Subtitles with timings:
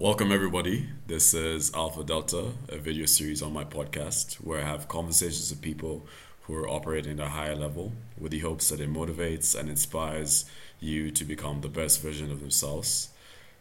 [0.00, 0.88] welcome everybody.
[1.08, 5.60] This is Alpha Delta, a video series on my podcast where I have conversations with
[5.60, 6.06] people
[6.44, 10.46] who are operating at a higher level with the hopes that it motivates and inspires
[10.80, 13.10] you to become the best version of themselves.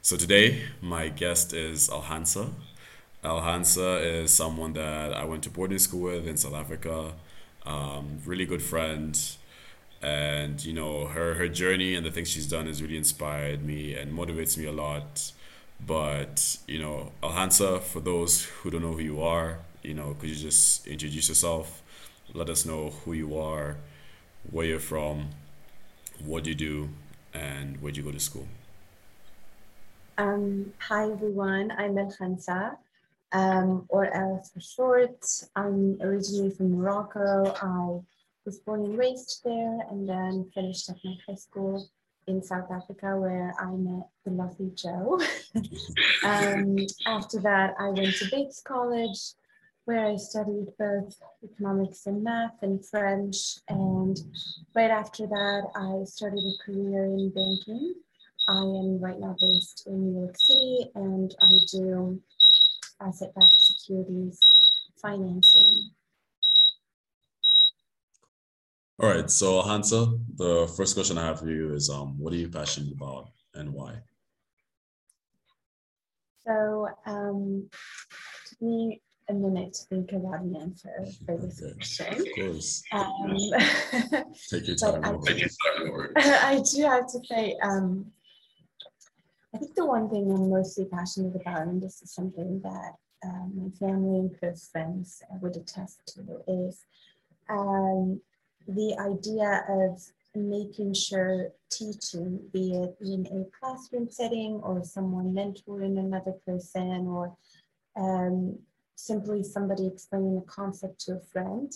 [0.01, 2.51] So today, my guest is Elkhansâa.
[3.21, 7.15] Elkhansâa is someone that I went to boarding school with in South Africa.
[7.65, 9.19] Um, really good friend,
[10.01, 13.93] and you know her her journey and the things she's done has really inspired me
[13.93, 15.33] and motivates me a lot.
[15.85, 20.29] But you know, Elkhansâa, for those who don't know who you are, you know, could
[20.29, 21.81] you just introduce yourself?
[22.33, 23.77] Let us know who you are,
[24.51, 25.29] where you're from,
[26.23, 26.89] what you do,
[27.33, 28.47] and where you go to school.
[30.17, 32.75] Um, hi everyone, I'm Elkhansâa,
[33.31, 35.25] um, or Alice for short.
[35.55, 37.53] I'm originally from Morocco.
[37.61, 38.01] I
[38.45, 41.87] was born and raised there and then finished up my high school
[42.29, 45.19] in South Africa where I met the lovely Joe.
[46.23, 49.33] um, after that, I went to Bates College
[49.85, 53.57] where I studied both economics and math and French.
[53.67, 54.15] And
[54.75, 57.95] right after that, I started a career in banking.
[58.47, 62.21] I am right now based in New York City and I do
[63.01, 64.39] asset backed securities
[65.01, 65.91] financing.
[69.01, 72.35] All right, so Hansa, the first question I have for you is um, what are
[72.35, 73.93] you passionate about and why?
[76.45, 77.69] So, um,
[78.49, 81.75] give me a minute to think about an answer for this okay.
[81.75, 82.13] question.
[82.13, 82.83] Of course.
[82.91, 83.37] Um,
[84.49, 85.05] Take your time.
[85.05, 88.05] I, I, do have to say, um,
[89.55, 93.53] I think the one thing I'm mostly passionate about, and this is something that um,
[93.55, 96.83] my family and close friends would attest to, is
[97.49, 98.19] um,
[98.75, 100.01] the idea of
[100.35, 107.35] making sure teaching, be it in a classroom setting or someone mentoring another person or
[107.95, 108.57] um,
[108.95, 111.73] simply somebody explaining a concept to a friend,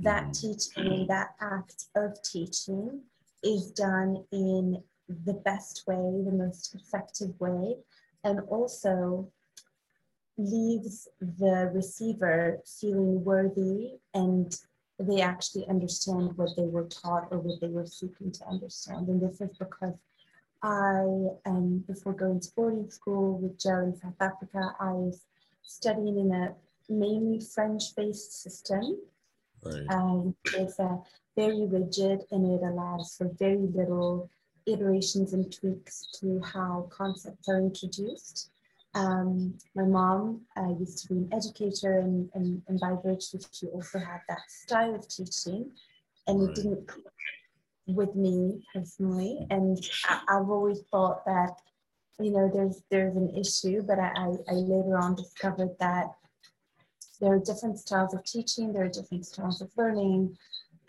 [0.00, 0.52] that mm-hmm.
[0.52, 3.00] teaching, that act of teaching
[3.44, 4.82] is done in
[5.24, 7.76] the best way, the most effective way,
[8.24, 9.30] and also
[10.38, 14.58] leaves the receiver feeling worthy and
[15.06, 19.08] they actually understand what they were taught or what they were seeking to understand.
[19.08, 19.94] And this is because
[20.62, 21.04] I,
[21.44, 25.22] um, before going to boarding school with Joe in South Africa, I was
[25.62, 26.54] studying in a
[26.88, 28.98] mainly French-based system.
[29.64, 29.86] Right.
[29.90, 30.78] Um, it's
[31.36, 34.28] very rigid and it allows for very little
[34.66, 38.50] iterations and tweaks to how concepts are introduced.
[38.94, 43.66] Um, my mom uh, used to be an educator, and, and, and by virtue, she
[43.68, 45.70] also had that style of teaching,
[46.26, 46.50] and right.
[46.50, 47.04] it didn't click
[47.86, 49.46] with me personally.
[49.50, 51.60] And I, have always thought that,
[52.20, 56.12] you know, there's there's an issue, but I, I, I later on discovered that
[57.20, 60.36] there are different styles of teaching, there are different styles of learning.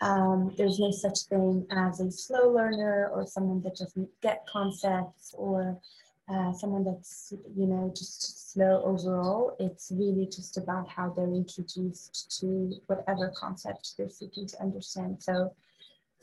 [0.00, 5.34] Um, there's no such thing as a slow learner or someone that doesn't get concepts
[5.38, 5.80] or
[6.28, 12.38] uh, someone that's you know just slow overall it's really just about how they're introduced
[12.40, 15.22] to whatever concept they're seeking to understand.
[15.22, 15.52] So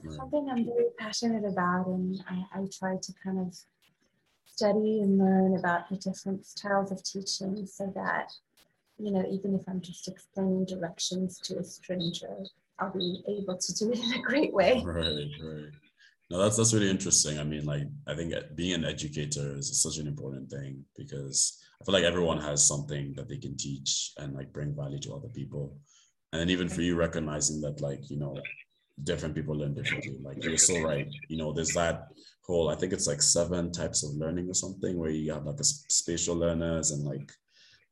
[0.09, 3.55] something i'm very passionate about and I, I try to kind of
[4.45, 8.31] study and learn about the different styles of teaching so that
[8.97, 12.35] you know even if i'm just explaining directions to a stranger
[12.79, 14.81] i'll be able to do it in a great way.
[14.83, 15.69] Right right
[16.31, 17.39] no, that's that's really interesting.
[17.39, 21.83] I mean, like I think being an educator is such an important thing because I
[21.83, 25.27] feel like everyone has something that they can teach and like bring value to other
[25.27, 25.75] people.
[26.31, 28.37] And then even for you recognizing that like, you know,
[29.03, 30.15] different people learn differently.
[30.23, 31.07] Like you're so right.
[31.27, 32.07] You know, there's that
[32.43, 35.59] whole, I think it's like seven types of learning or something where you have like
[35.59, 37.29] a spatial learners and like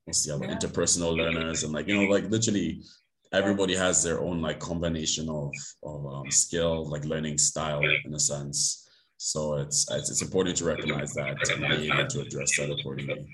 [0.06, 2.84] what's the other interpersonal learners and like, you know, like literally
[3.32, 5.52] everybody has their own like combination of
[5.84, 8.88] of um, skill, like learning style in a sense.
[9.18, 13.28] So it's, it's it's important to recognize that and be able to address that accordingly.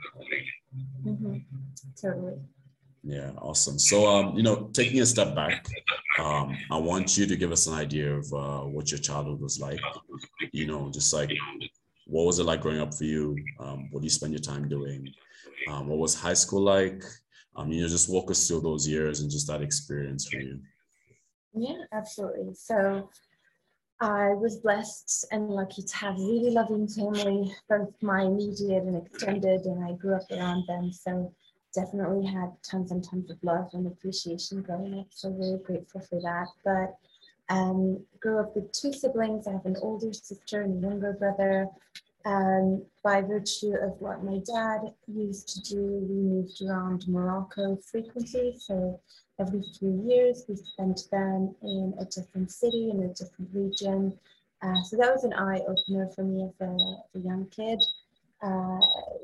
[1.06, 1.38] Mm-hmm.
[2.02, 2.40] Totally.
[3.04, 3.78] Yeah, awesome.
[3.78, 5.68] So, um, you know, taking a step back,
[6.18, 9.60] um, I want you to give us an idea of uh, what your childhood was
[9.60, 9.80] like.
[10.52, 11.32] You know, just like
[12.08, 13.36] what was it like growing up for you?
[13.60, 15.08] Um, what do you spend your time doing?
[15.70, 17.04] Um, what was high school like?
[17.56, 20.60] Um, you know, just walk us through those years and just that experience for you.
[21.54, 22.54] Yeah, absolutely.
[22.54, 23.10] So
[24.02, 29.62] I was blessed and lucky to have really loving family, both my immediate and extended,
[29.66, 30.92] and I grew up around them.
[30.92, 31.34] So
[31.74, 35.08] definitely had tons and tons of love and appreciation growing up.
[35.12, 36.48] So really grateful for that.
[36.64, 36.98] But
[37.54, 39.48] um, grew up with two siblings.
[39.48, 41.68] I have an older sister and a younger brother.
[42.26, 48.56] Um, by virtue of what my dad used to do, we moved around Morocco frequently.
[48.60, 49.00] So
[49.40, 54.18] every few years, we spent them in a different city, in a different region.
[54.62, 57.80] Uh, so that was an eye opener for me as a, as a young kid.
[58.42, 58.80] Uh,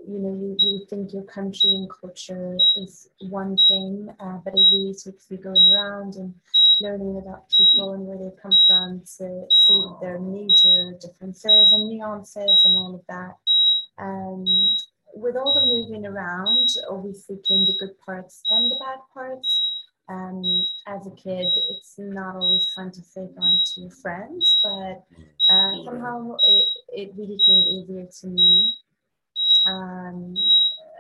[0.08, 4.68] you know, you, you think your country and culture is one thing, uh, but it
[4.74, 6.34] really takes you going around and
[6.82, 12.62] learning about people and where they come from to see their major differences and nuances
[12.66, 13.36] and all of that.
[14.02, 14.46] Um,
[15.14, 19.78] with all the moving around, obviously came the good parts and the bad parts.
[20.10, 20.44] Um,
[20.88, 25.04] as a kid, it's not always fun to say on to your friends, but
[25.50, 28.74] uh, somehow it, it really came easier to me
[29.68, 30.36] um,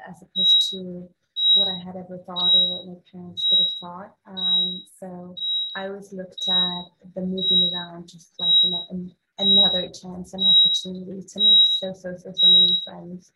[0.07, 1.09] as opposed to
[1.55, 4.15] what I had ever thought or what my parents would have thought.
[4.27, 5.35] Um, so
[5.75, 11.25] I always looked at the moving around just like an, an, another chance and opportunity
[11.25, 13.31] to make so, so, so, so many friends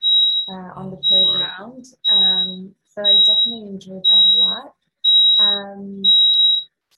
[0.49, 1.85] uh, on the playground.
[2.11, 4.73] Um, so I definitely enjoyed that a lot.
[5.39, 6.03] Um,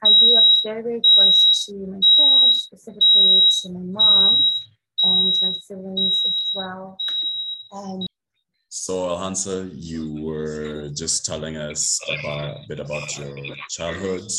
[0.03, 4.43] I grew up very, very close to my parents, specifically to my mom
[5.03, 6.97] and my siblings as well.
[7.71, 8.05] Um,
[8.69, 13.35] so, Elkhansâa, you were just telling us about, a bit about your
[13.69, 14.29] childhood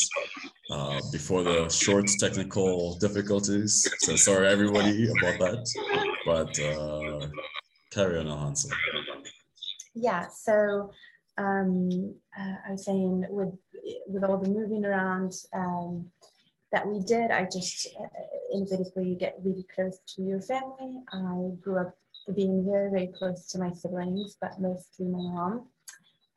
[0.69, 3.87] uh, before the short technical difficulties.
[3.99, 5.63] So, sorry, everybody, about that.
[6.25, 7.27] But uh,
[7.91, 8.71] carry on, Elkhansâa.
[9.95, 10.91] Yeah, so
[11.37, 13.53] um, uh, I was saying with
[14.07, 16.11] with all the moving around um,
[16.71, 18.07] that we did, I just uh,
[18.51, 21.01] inevitably get really close to your family.
[21.11, 21.95] I grew up
[22.35, 25.67] being very, very close to my siblings, but mostly my mom.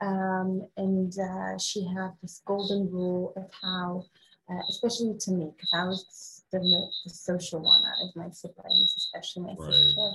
[0.00, 4.04] Um, and uh, she had this golden rule of how,
[4.50, 8.94] uh, especially to me, because I was the, the, social one out of my siblings,
[8.96, 9.72] especially my right.
[9.72, 10.10] sister.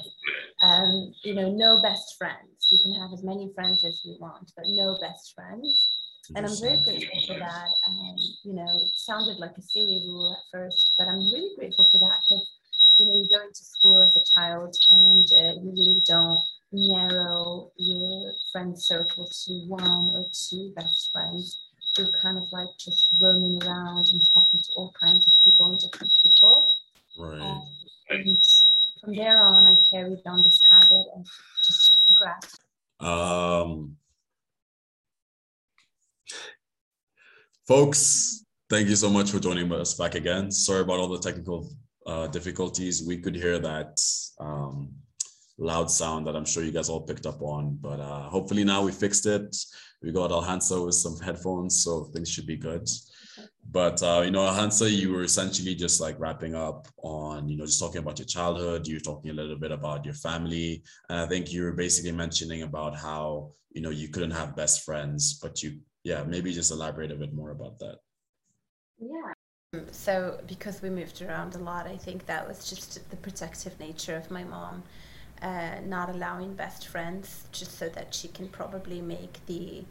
[0.62, 2.68] Um, you know, no best friends.
[2.69, 5.89] You can have as many friends as you want, but no best friends.
[6.35, 7.69] And I'm very grateful for that.
[7.88, 11.88] Um, you know, it sounded like a silly rule at first, but I'm really grateful
[11.89, 12.45] for that because
[12.97, 16.39] you know, you go into school as a child and uh, you really don't
[16.71, 21.67] narrow your friend circle to one or two best friends.
[22.21, 26.13] Kind of like just roaming around and talking to all kinds of people and different
[26.23, 26.71] people.
[27.17, 27.41] Right.
[27.41, 27.63] Um,
[28.09, 28.38] and
[29.01, 31.25] from there on, I carried on this habit of
[31.65, 32.61] just grasp.
[32.99, 33.95] Um,
[37.67, 40.51] folks, thank you so much for joining us back again.
[40.51, 41.67] Sorry about all the technical
[42.07, 43.99] uh, difficulties, we could hear that
[44.39, 44.87] um,
[45.57, 47.77] loud sound that I'm sure you guys all picked up on.
[47.81, 49.56] But uh, hopefully now we fixed it.
[50.01, 52.88] We got Elkhansâa with some headphones, so things should be good.
[53.69, 57.65] But uh, you know, Elkhansâa, you were essentially just like wrapping up on, you know,
[57.65, 58.88] just talking about your childhood.
[58.88, 62.12] You were talking a little bit about your family, and I think you were basically
[62.12, 66.71] mentioning about how you know you couldn't have best friends, but you, yeah, maybe just
[66.71, 67.98] elaborate a bit more about that.
[69.00, 69.33] Yeah,
[69.92, 74.15] so, because we moved around a lot, I think that was just the protective nature
[74.15, 74.83] of my mom,
[75.42, 79.86] uh, not allowing best friends, just so that she can probably make the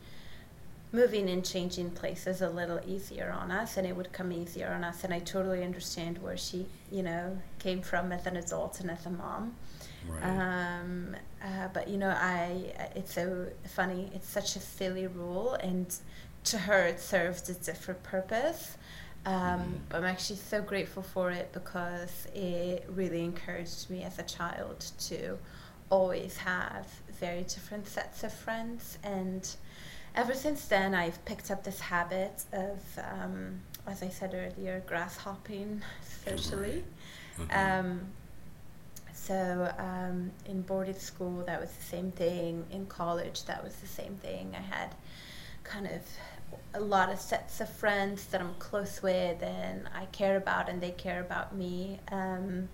[0.92, 4.84] moving and changing places a little easier on us and it would come easier on
[4.84, 5.04] us.
[5.04, 9.04] And i totally understand where she you know came from as an adult and as
[9.06, 9.54] a mom.
[10.08, 10.22] Right.
[10.22, 14.10] um, uh, but you know i it's so funny.
[14.14, 15.94] It's such a silly rule and
[16.44, 18.76] to her it serves a different purpose
[19.26, 24.22] um, but I'm actually so grateful for it because it really encouraged me as a
[24.22, 25.36] child to
[25.90, 26.86] always have
[27.18, 28.98] very different sets of friends.
[29.02, 29.44] And
[30.14, 35.16] ever since then, I've picked up this habit of, um, as I said earlier, grass
[35.16, 35.82] hopping
[36.24, 36.84] socially.
[37.36, 37.88] Mm-hmm.
[37.88, 38.00] Um,
[39.12, 42.64] so um, in boarded school, that was the same thing.
[42.70, 44.54] In college, that was the same thing.
[44.56, 44.94] I had
[45.64, 46.02] kind of
[46.74, 50.80] a lot of sets of friends that I'm close with and I care about and
[50.80, 51.98] they care about me.
[52.12, 52.68] Um,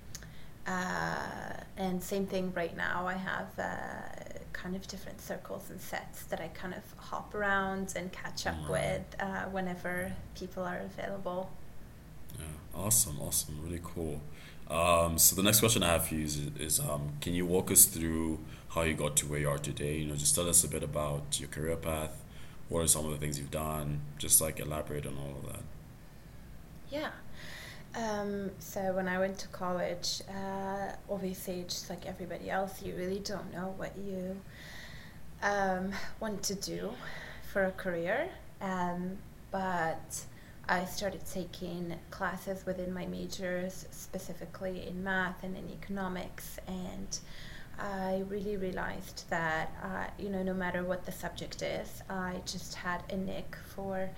[0.66, 3.06] uh, and same thing right now.
[3.06, 7.94] I have uh, kind of different circles and sets that I kind of hop around
[7.96, 11.50] and catch up with uh, whenever people are available.
[12.38, 12.44] Yeah,
[12.80, 14.20] awesome, awesome, really cool.
[14.70, 17.70] Um, so the next question I have for you is, is um, can you walk
[17.70, 18.38] us through
[18.68, 19.98] how you got to where you are today?
[19.98, 22.21] You know, just tell us a bit about your career path,
[22.72, 24.00] what are some of the things you've done?
[24.16, 25.62] Just like elaborate on all of that.
[26.90, 27.10] Yeah.
[27.94, 33.18] Um, so when I went to college, uh, obviously, just like everybody else, you really
[33.18, 34.40] don't know what you
[35.42, 36.92] um, want to do
[37.52, 38.30] for a career.
[38.62, 39.18] Um,
[39.50, 40.24] but
[40.66, 47.18] I started taking classes within my majors, specifically in math and in economics, and
[47.82, 52.74] I really realized that, uh, you know, no matter what the subject is, I just
[52.74, 54.08] had a nick for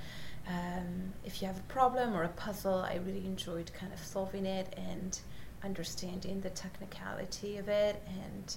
[0.46, 4.44] um, if you have a problem or a puzzle, I really enjoyed kind of solving
[4.44, 5.18] it and
[5.62, 8.54] understanding the technicality of it and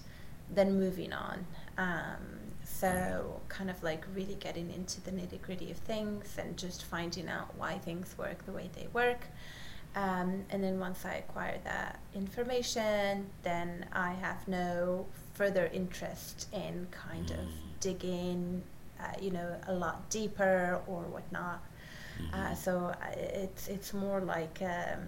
[0.53, 1.45] then moving on.
[1.77, 2.17] Um,
[2.65, 7.29] so, kind of like really getting into the nitty gritty of things and just finding
[7.29, 9.21] out why things work the way they work.
[9.96, 16.88] Um, and then once I acquire that information, then I have no further interest in
[16.91, 17.51] kind of mm.
[17.79, 18.63] digging,
[19.00, 21.63] uh, you know, a lot deeper or whatnot.
[22.22, 22.34] Mm-hmm.
[22.34, 25.00] Uh, so uh, it's it's more like um,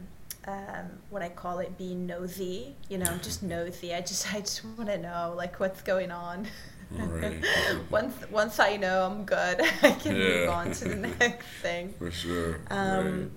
[0.48, 2.76] um, what I call it being nosy.
[2.90, 3.94] You know, I'm just nosy.
[3.94, 6.48] I just I just want to know like what's going on.
[6.92, 7.44] Right.
[7.92, 10.24] once once I know I'm good, I can yeah.
[10.24, 11.94] move on to the next thing.
[11.98, 12.62] For sure.
[12.70, 13.30] Um, right.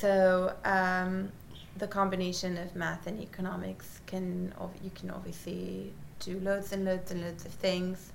[0.00, 1.30] So um,
[1.76, 7.20] the combination of math and economics can you can obviously do loads and loads and
[7.20, 8.10] loads of things.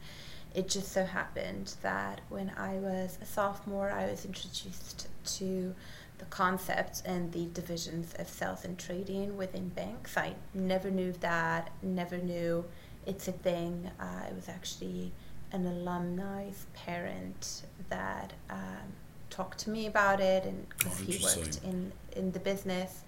[0.55, 5.75] It just so happened that when I was a sophomore, I was introduced to
[6.17, 10.17] the concepts and the divisions of sales and trading within banks.
[10.17, 12.65] I never knew that, never knew
[13.05, 13.91] it's a thing.
[13.99, 15.11] Uh, I was actually
[15.51, 18.87] an alumni's parent that um,
[19.35, 23.01] talked to me about it and because oh, he worked in in the business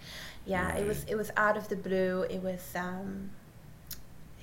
[0.46, 0.82] yeah right.
[0.82, 3.30] it was it was out of the blue it was um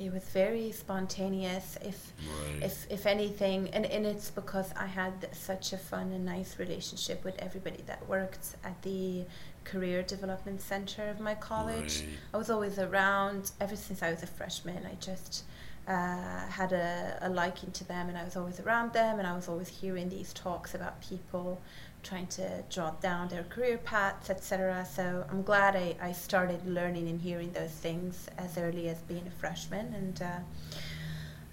[0.01, 2.63] it was very spontaneous if right.
[2.63, 7.23] if if anything and, and it's because i had such a fun and nice relationship
[7.25, 9.25] with everybody that worked at the
[9.65, 12.09] career development center of my college right.
[12.35, 15.45] i was always around ever since i was a freshman i just
[15.87, 19.35] uh, had a, a, liking to them and I was always around them and I
[19.35, 21.61] was always hearing these talks about people
[22.03, 24.87] trying to jot down their career paths, etc.
[24.91, 29.27] So I'm glad I, I started learning and hearing those things as early as being
[29.27, 29.93] a freshman.
[29.95, 30.39] And uh,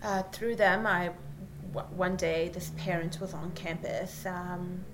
[0.03, 1.11] uh, through them, I
[1.73, 4.25] w- one day this parent was on campus.
[4.25, 4.85] Um,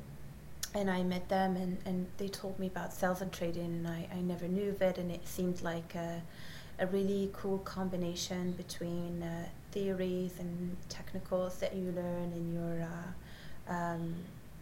[0.73, 4.07] and I met them and, and they told me about sales and trading and I,
[4.13, 6.21] I never knew of it and it seemed like a,
[6.79, 13.73] a really cool combination between uh, theories and technicals that you learn in your uh,
[13.73, 14.15] um,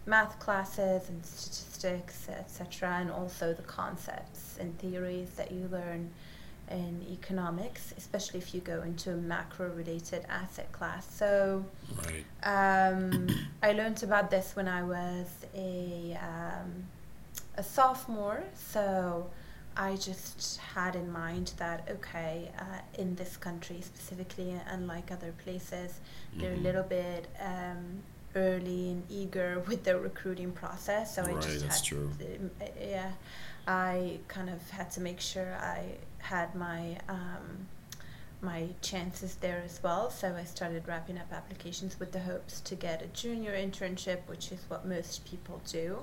[0.05, 6.09] math classes and statistics, etc., and also the concepts and theories that you learn
[6.71, 11.05] in economics, especially if you go into a macro-related asset class.
[11.13, 11.63] So,
[12.07, 12.91] right.
[12.91, 13.27] um,
[13.61, 16.87] I learned about this when I was a um,
[17.57, 18.43] a sophomore.
[18.55, 19.29] So
[19.77, 25.91] I just had in mind that okay, uh, in this country specifically, unlike other places,
[26.31, 26.39] mm-hmm.
[26.39, 26.63] they're a mm-hmm.
[26.63, 28.03] little bit um,
[28.35, 31.15] early and eager with their recruiting process.
[31.15, 32.11] So right, I just that's had true.
[32.19, 33.11] To, yeah,
[33.67, 37.67] I kind of had to make sure I had my um,
[38.41, 40.09] my chances there as well.
[40.09, 44.51] So I started wrapping up applications with the hopes to get a junior internship, which
[44.51, 45.99] is what most people do.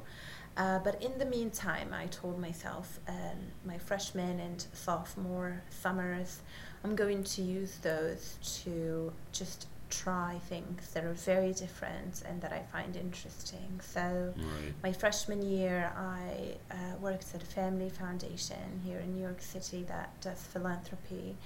[0.56, 6.40] Uh, but in the meantime, I told myself um, my freshman and sophomore summers,
[6.85, 12.52] I'm going to use those to just try things that are very different and that
[12.52, 13.80] I find interesting.
[13.82, 14.73] So, right.
[14.82, 19.85] my freshman year, I uh, worked at a family foundation here in New York City
[19.85, 21.37] that does philanthropy.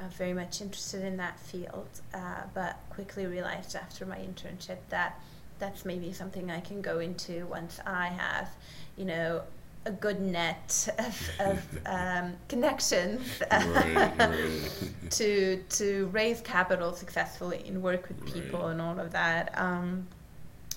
[0.00, 5.18] I'm very much interested in that field, uh, but quickly realized after my internship that
[5.58, 8.48] that's maybe something I can go into once I have,
[8.96, 9.42] you know,
[9.86, 15.10] a good net of, of um, connections right, right.
[15.10, 18.72] to to raise capital successfully and work with people right.
[18.72, 19.56] and all of that.
[19.56, 20.06] Um,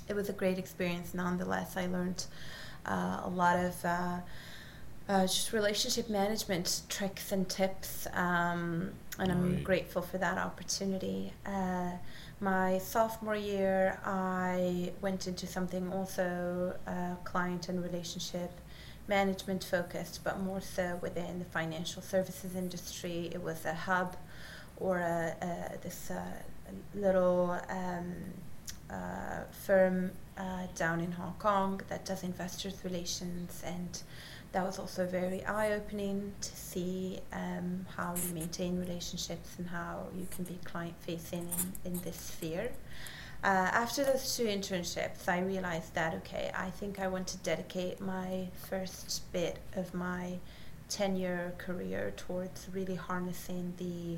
[0.07, 1.13] it was a great experience.
[1.13, 2.25] Nonetheless, I learned
[2.85, 3.85] uh, a lot of.
[3.85, 4.19] Uh,
[5.07, 11.33] uh, just relationship management tricks and tips, um, and I'm grateful for that opportunity.
[12.41, 18.51] My sophomore year, I went into something also uh, client and relationship
[19.09, 23.29] management focused, but more so within the financial services industry.
[23.33, 24.15] It was a hub
[24.77, 26.23] or a, a this uh,
[26.95, 28.15] little um,
[28.89, 34.01] uh, firm uh, down in Hong Kong that does investors relations and
[34.51, 40.27] that was also very eye-opening to see um, how you maintain relationships and how you
[40.31, 41.47] can be client-facing
[41.85, 42.71] in, in this sphere.
[43.43, 48.01] Uh, after those two internships, I realized that okay, I think I want to dedicate
[48.01, 50.39] my first bit of my
[50.89, 54.17] 10 year career towards really harnessing the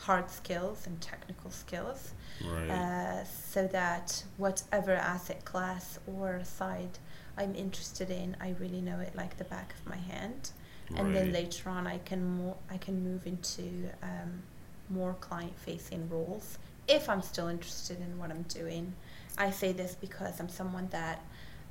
[0.00, 2.12] hard skills and technical skills
[2.44, 2.70] right.
[2.70, 6.98] uh, so that whatever asset class or side
[7.36, 10.50] I'm interested in, I really know it like the back of my hand.
[10.90, 11.00] Right.
[11.00, 14.42] And then later on, I can mo- I can move into um,
[14.88, 18.94] more client facing roles if I'm still interested in what I'm doing.
[19.36, 21.24] I say this because I'm someone that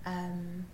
[0.06, 0.66] um,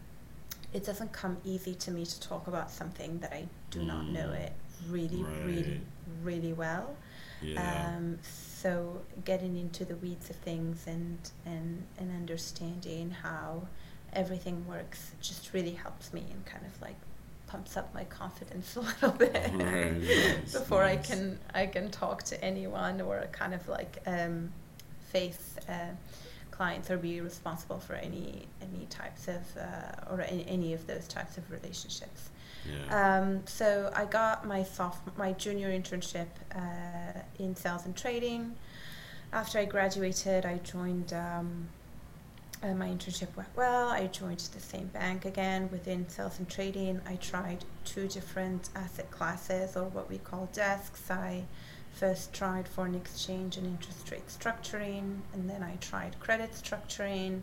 [0.74, 3.88] it doesn't come easy to me to talk about something that I do mm.
[3.88, 4.54] not know it
[4.90, 5.46] really, right.
[5.46, 5.82] really,
[6.24, 6.96] really well.
[7.42, 7.96] Yeah.
[7.96, 13.68] Um, so getting into the weeds of things and, and, and understanding how
[14.14, 16.96] everything works just really helps me and kind of like
[17.48, 21.12] pumps up my confidence a little bit nice, before nice.
[21.12, 24.52] I can I can talk to anyone or kind of like um,
[25.10, 25.94] face uh,
[26.52, 31.08] clients or be responsible for any any types of uh, or any, any of those
[31.08, 32.30] types of relationships.
[32.70, 33.20] Yeah.
[33.20, 38.56] Um, so I got my soft my junior internship uh, in sales and trading.
[39.34, 41.14] After I graduated, I joined.
[41.14, 41.68] Um,
[42.64, 43.90] uh, my internship went well.
[43.90, 47.02] I joined the same bank again within sales and trading.
[47.08, 51.10] I tried two different asset classes or what we call desks.
[51.10, 51.46] I
[51.94, 57.42] first tried foreign exchange and interest rate structuring, and then I tried credit structuring.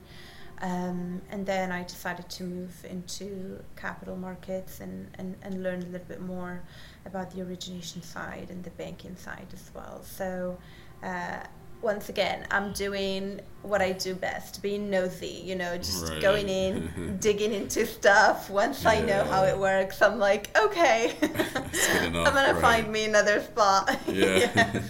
[0.61, 5.87] Um, and then I decided to move into capital markets and, and, and learn a
[5.87, 6.63] little bit more
[7.07, 10.03] about the origination side and the banking side as well.
[10.03, 10.59] So
[11.03, 11.41] uh,
[11.81, 16.21] once again, I'm doing what I do best, being nosy, you know, just right.
[16.21, 18.51] going in, digging into stuff.
[18.51, 18.91] Once yeah.
[18.91, 22.55] I know how it works, I'm like, okay, I'm going right.
[22.55, 23.99] to find me another spot.
[24.09, 24.83] Yeah.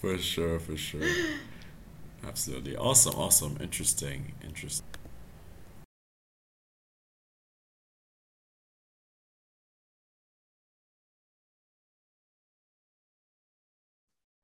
[0.00, 1.02] for sure, for sure.
[2.26, 2.76] Absolutely.
[2.76, 3.58] Awesome, awesome.
[3.60, 4.86] Interesting, interesting.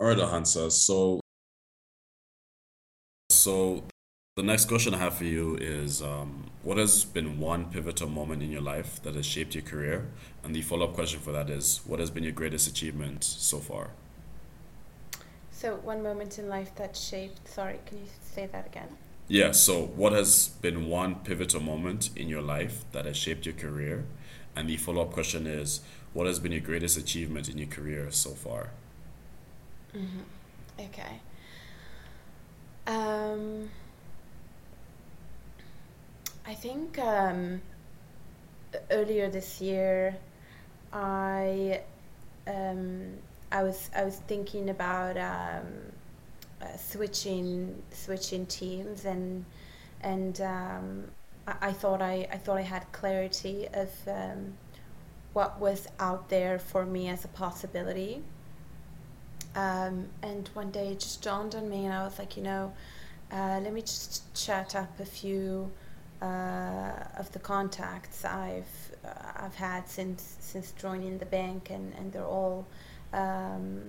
[0.00, 0.70] All right, Hansa.
[0.72, 1.20] So,
[3.30, 3.84] so
[4.36, 8.42] the next question I have for you is, um, what has been one pivotal moment
[8.42, 10.08] in your life that has shaped your career?
[10.42, 13.90] And the follow-up question for that is, what has been your greatest achievement so far?
[15.52, 17.46] So, one moment in life that shaped.
[17.48, 18.88] Sorry, can you say that again?
[19.28, 19.52] Yeah.
[19.52, 24.04] So, what has been one pivotal moment in your life that has shaped your career?
[24.56, 25.80] And the follow-up question is,
[26.12, 28.70] what has been your greatest achievement in your career so far?
[29.96, 30.86] Mm-hmm.
[30.86, 31.20] Okay.
[32.86, 33.70] Um,
[36.44, 37.62] I think um,
[38.90, 40.16] earlier this year,
[40.92, 41.80] I
[42.46, 43.12] um,
[43.52, 45.66] I was I was thinking about um,
[46.60, 49.44] uh, switching switching teams and
[50.02, 51.04] and um,
[51.46, 54.54] I, I, thought I, I thought I had clarity of um,
[55.32, 58.22] what was out there for me as a possibility
[59.54, 62.72] um, and one day it just dawned on me, and I was like, you know,
[63.32, 65.70] uh, let me just chat up a few
[66.20, 72.12] uh, of the contacts I've uh, I've had since since joining the bank, and, and
[72.12, 72.66] they're all
[73.12, 73.80] um,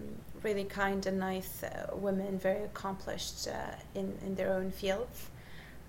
[0.43, 5.29] really kind and nice uh, women, very accomplished uh, in in their own fields.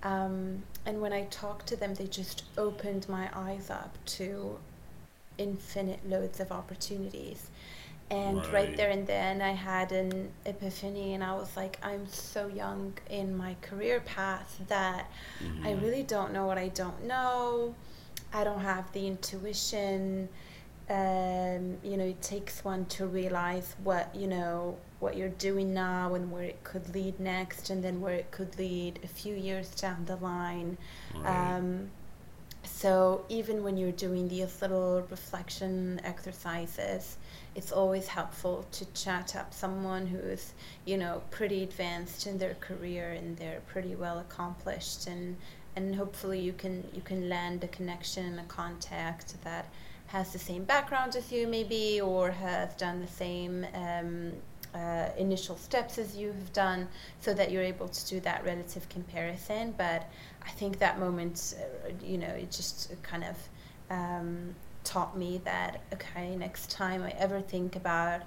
[0.02, 4.58] Um, and when I talked to them, they just opened my eyes up to
[5.38, 7.50] infinite loads of opportunities
[8.10, 8.52] and right.
[8.52, 8.76] right.
[8.76, 13.36] there and then i had an epiphany and i was like i'm so young in
[13.36, 15.10] my career path that
[15.42, 15.66] mm-hmm.
[15.66, 17.74] i really don't know what i don't know
[18.32, 20.28] i don't have the intuition
[20.88, 26.14] um, you know it takes one to realize what you know what you're doing now
[26.14, 29.68] and where it could lead next and then where it could lead a few years
[29.70, 30.78] down the line
[31.16, 31.56] right.
[31.56, 31.90] um,
[32.62, 37.16] so even when you're doing these little reflection exercises
[37.56, 40.52] it's always helpful to chat up someone who is
[40.84, 45.36] you know pretty advanced in their career and they're pretty well accomplished and
[45.74, 49.66] and hopefully you can you can land a connection and a contact that
[50.06, 54.32] has the same background as you maybe or has done the same um,
[54.74, 56.86] uh, initial steps as you have done
[57.20, 59.74] so that you're able to do that relative comparison.
[59.76, 60.08] But
[60.44, 63.36] i think that moment uh, you know it just kind of
[63.90, 64.54] um,
[64.86, 68.22] taught me that okay next time i ever think about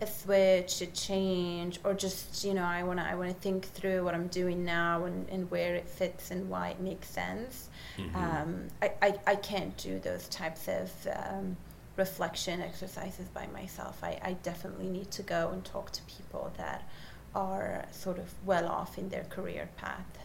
[0.00, 3.64] a switch a change or just you know i want to i want to think
[3.66, 7.68] through what i'm doing now and, and where it fits and why it makes sense
[7.96, 8.16] mm-hmm.
[8.16, 11.56] um, I, I, I can't do those types of um,
[11.96, 14.02] reflection exercises by myself.
[14.02, 16.88] I, I definitely need to go and talk to people that
[17.34, 20.18] are sort of well off in their career path.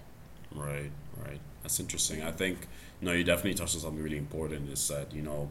[0.53, 0.91] Right
[1.25, 1.39] right.
[1.63, 2.21] That's interesting.
[2.23, 2.67] I think
[3.01, 5.49] no you definitely touched on something really important is that you know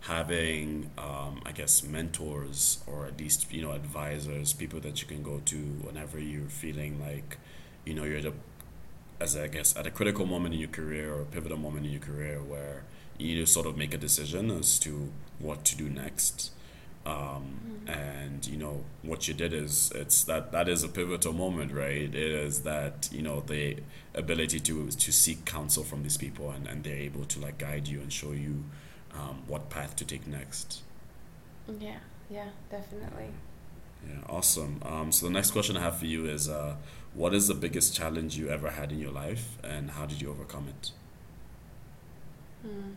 [0.00, 5.22] having um, i guess mentors or at least you know advisors people that you can
[5.22, 7.38] go to whenever you're feeling like
[7.84, 8.32] you know you're at a
[9.20, 11.92] as i guess at a critical moment in your career or a pivotal moment in
[11.92, 12.82] your career where
[13.18, 16.50] you need to sort of make a decision as to what to do next
[17.06, 17.14] Um,
[17.86, 17.90] mm-hmm.
[17.90, 22.14] And you know what you did is it's that that is a pivotal moment, right?
[22.14, 23.78] It is that you know the
[24.14, 27.88] ability to to seek counsel from these people, and, and they're able to like guide
[27.88, 28.64] you and show you
[29.14, 30.82] um, what path to take next.
[31.78, 31.98] Yeah,
[32.30, 33.30] yeah, definitely.
[34.06, 34.80] Yeah, awesome.
[34.84, 36.76] Um, so the next question I have for you is, uh,
[37.14, 40.30] what is the biggest challenge you ever had in your life, and how did you
[40.30, 40.92] overcome it?
[42.62, 42.90] Hmm.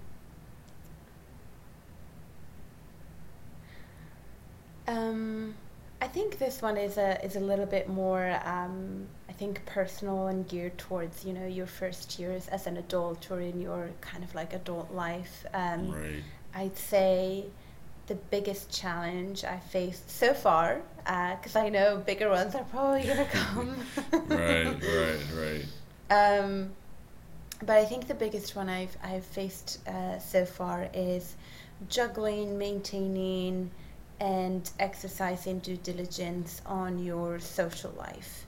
[4.85, 5.55] Um,
[6.03, 10.27] I think this one is a is a little bit more um, I think personal
[10.27, 14.21] and geared towards you know your first years as an adult or in your kind
[14.21, 15.45] of like adult life.
[15.53, 16.23] Um, right.
[16.53, 17.45] I'd say
[18.07, 23.07] the biggest challenge I faced so far, because uh, I know bigger ones are probably
[23.07, 23.73] gonna come.
[24.27, 24.65] right,
[24.99, 25.65] right, right.
[26.09, 26.71] Um,
[27.65, 31.37] but I think the biggest one I've I've faced uh, so far is
[31.87, 33.71] juggling, maintaining
[34.19, 38.45] and exercising due diligence on your social life.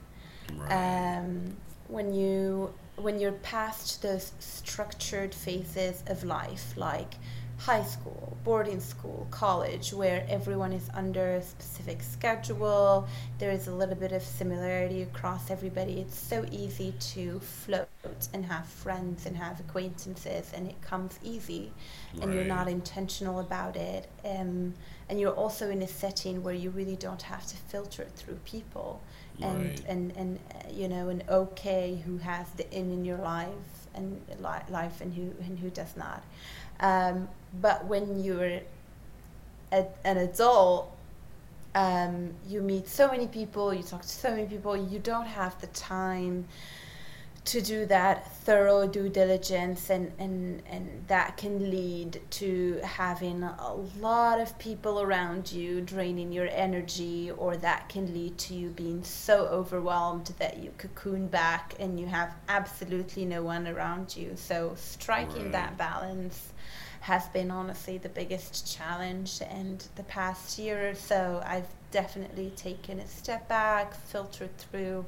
[0.54, 1.18] Right.
[1.18, 1.56] Um,
[1.88, 7.14] when you when you're past those structured phases of life, like
[7.58, 13.08] high school, boarding school, college, where everyone is under a specific schedule.
[13.38, 16.00] There is a little bit of similarity across everybody.
[16.00, 17.88] It's so easy to float
[18.34, 21.72] and have friends and have acquaintances, and it comes easy,
[22.14, 22.24] right.
[22.24, 24.08] and you're not intentional about it.
[24.24, 24.74] Um,
[25.08, 28.38] and you're also in a setting where you really don't have to filter it through
[28.44, 29.00] people.
[29.40, 29.50] Right.
[29.50, 33.48] And, and, and uh, you know, an okay who has the in in your life
[33.94, 36.22] and li- life and who, and who does not.
[36.80, 37.28] Um,
[37.60, 38.60] but when you're
[39.72, 40.90] a, an adult,
[41.74, 45.60] um, you meet so many people, you talk to so many people, you don't have
[45.60, 46.46] the time
[47.46, 53.74] to do that thorough due diligence and, and, and that can lead to having a
[54.00, 59.02] lot of people around you draining your energy or that can lead to you being
[59.04, 64.72] so overwhelmed that you cocoon back and you have absolutely no one around you so
[64.74, 65.52] striking right.
[65.52, 66.52] that balance
[67.00, 72.98] has been honestly the biggest challenge and the past year or so I've definitely taken
[72.98, 75.06] a step back filtered through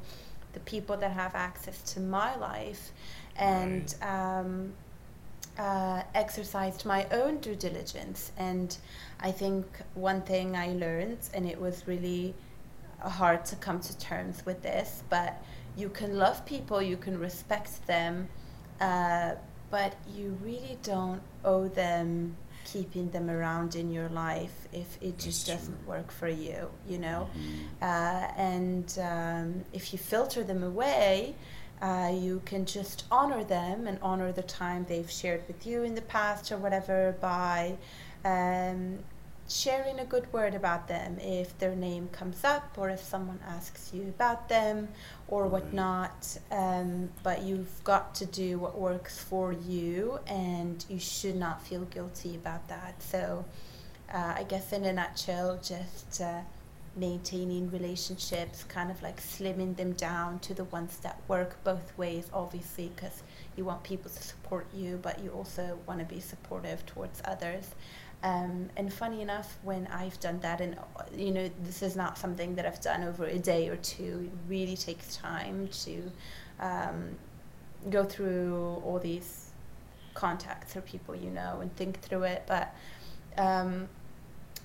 [0.53, 2.93] the people that have access to my life
[3.37, 4.39] and right.
[4.39, 4.73] um,
[5.59, 8.33] uh, exercised my own due diligence.
[8.37, 8.77] And
[9.21, 12.35] I think one thing I learned, and it was really
[13.01, 15.43] hard to come to terms with this, but
[15.77, 18.29] you can love people, you can respect them,
[18.81, 19.33] uh,
[19.71, 22.37] but you really don't owe them
[22.73, 25.89] keeping them around in your life if it just That's doesn't true.
[25.89, 27.29] work for you, you know.
[27.31, 27.83] Mm-hmm.
[27.83, 31.35] Uh, and um, if you filter them away,
[31.81, 35.95] uh, you can just honor them and honor the time they've shared with you in
[35.95, 37.77] the past or whatever by
[38.25, 38.99] um,
[39.49, 43.91] sharing a good word about them if their name comes up or if someone asks
[43.95, 44.89] you about them
[45.29, 45.53] or right.
[45.53, 46.39] whatnot.
[46.51, 51.85] Um, but you've got to do what works for you and you should not feel
[51.85, 53.03] guilty about that.
[53.03, 53.45] So,
[54.13, 56.41] uh, I guess in a nutshell, just uh,
[56.97, 62.29] maintaining relationships, kind of like slimming them down to the ones that work both ways,
[62.33, 63.23] obviously, because
[63.57, 67.71] you want people to support you, but you also want to be supportive towards others.
[68.23, 70.77] Um, and funny enough, when I've done that, and
[71.17, 74.31] you know, this is not something that I've done over a day or two.
[74.33, 76.13] It really takes time to
[76.59, 77.17] um,
[77.91, 79.51] go through all these
[80.15, 82.43] contacts or people you know and think through it.
[82.47, 82.75] But
[83.37, 83.89] um,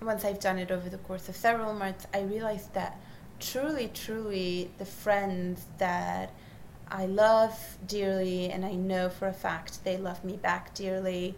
[0.01, 2.99] once I've done it over the course of several months, I realized that
[3.39, 6.31] truly, truly, the friends that
[6.89, 11.35] I love dearly, and I know for a fact they love me back dearly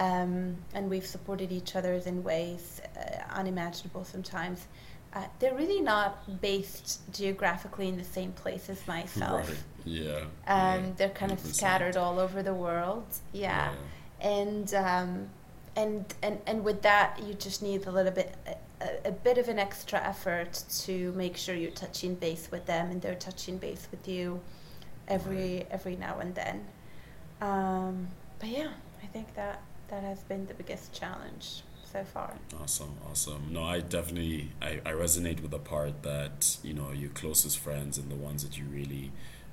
[0.00, 4.66] um, and we've supported each other in ways uh, unimaginable sometimes.
[5.12, 9.48] Uh, they're really not based geographically in the same place as myself.
[9.48, 9.58] Right.
[9.84, 10.18] Yeah.
[10.18, 10.90] Um, yeah.
[10.96, 11.34] They're kind 100%.
[11.34, 13.06] of scattered all over the world.
[13.32, 13.72] Yeah.
[13.72, 14.28] yeah.
[14.28, 15.28] And um,
[15.76, 18.34] and and and with that, you just need a little bit.
[18.80, 22.90] A, a, bit of an extra effort to make sure you're touching base with them
[22.90, 24.40] and they're touching base with you
[25.08, 25.68] every right.
[25.70, 26.66] every now and then.
[27.40, 28.08] Um,
[28.40, 28.70] but yeah,
[29.02, 31.62] I think that that has been the biggest challenge
[31.94, 32.34] so far.
[32.60, 33.48] Awesome, awesome.
[33.50, 37.98] No, I definitely I, I resonate with the part that you know your closest friends
[37.98, 39.12] and the ones that you really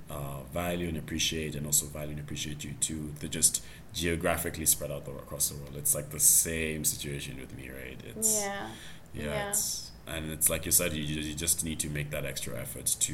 [0.09, 3.13] uh, value and appreciate, and also value and appreciate you too.
[3.19, 3.63] They're just
[3.93, 5.75] geographically spread out across the world.
[5.77, 7.99] It's like the same situation with me, right?
[8.05, 8.67] It's, yeah.
[9.13, 9.23] Yeah.
[9.25, 9.49] yeah.
[9.49, 12.87] It's, and it's like you said, you you just need to make that extra effort
[13.01, 13.13] to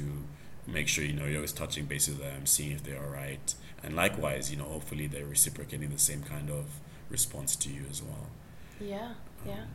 [0.66, 3.54] make sure you know you're always touching base with them, seeing if they're all right,
[3.84, 6.66] and likewise, you know, hopefully they're reciprocating the same kind of
[7.10, 8.28] response to you as well.
[8.80, 9.14] Yeah,
[9.46, 9.54] yeah.
[9.54, 9.68] Um,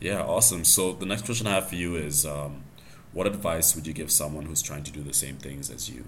[0.00, 0.64] Yeah, awesome.
[0.64, 2.64] So the next question I have for you is, um,
[3.12, 6.04] what advice would you give someone who's trying to do the same things as you?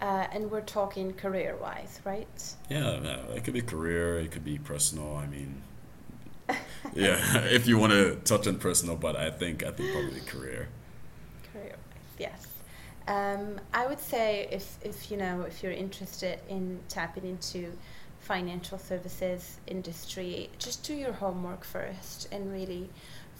[0.00, 2.54] Uh, and we're talking career wise, right?
[2.68, 5.16] Yeah, yeah, it could be career, it could be personal.
[5.16, 5.62] I mean,
[6.94, 10.68] yeah, if you want to touch on personal, but I think I think probably career.
[11.52, 11.76] Career
[12.18, 12.46] yes.
[13.08, 17.76] Um, I would say if if you know if you're interested in tapping into
[18.26, 22.88] financial services industry, just do your homework first and really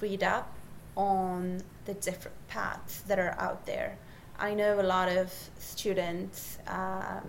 [0.00, 0.52] read up
[0.96, 3.98] on the different paths that are out there.
[4.38, 7.26] I know a lot of students, um,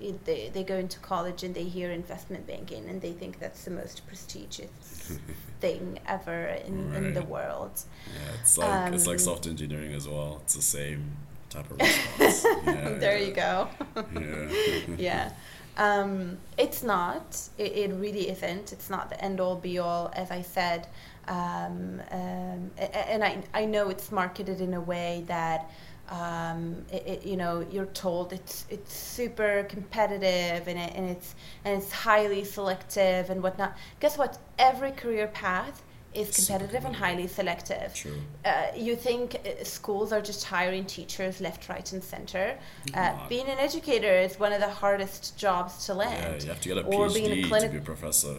[0.00, 3.64] eh, they, they go into college and they hear investment banking and they think that's
[3.64, 5.18] the most prestigious
[5.60, 7.02] thing ever in, right.
[7.02, 7.80] in the world.
[8.12, 10.40] Yeah, it's like, um, it's like um, software engineering as well.
[10.42, 11.12] It's the same
[11.50, 11.78] type of
[12.18, 12.44] response.
[12.66, 13.26] Yeah, there yeah.
[13.26, 13.68] you go.
[14.12, 14.96] yeah.
[14.98, 15.32] yeah.
[15.76, 17.38] Um, it's not.
[17.58, 18.72] It, it, really isn't.
[18.72, 20.86] It's not the end all be all, as I said.
[21.28, 25.70] Um, um, and I, I know it's marketed in a way that
[26.08, 31.34] um, it, it, you know you're told it's it's super competitive and, it, and it's
[31.64, 33.76] and it's highly selective and whatnot.
[34.00, 34.38] Guess what?
[34.58, 35.82] Every career path
[36.16, 37.94] is competitive and highly selective.
[37.94, 38.20] True.
[38.44, 42.58] Uh, you think uh, schools are just hiring teachers left, right, and center.
[42.94, 46.36] Uh, being an educator is one of the hardest jobs to land.
[46.38, 48.36] Yeah, you have to get a or PhD being a clinic- to be a professor.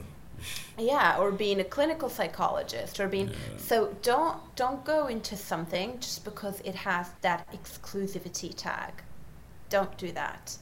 [0.78, 3.36] yeah, or being a clinical psychologist, or being yeah.
[3.58, 3.96] so.
[4.02, 8.94] Don't don't go into something just because it has that exclusivity tag.
[9.70, 10.58] Don't do that.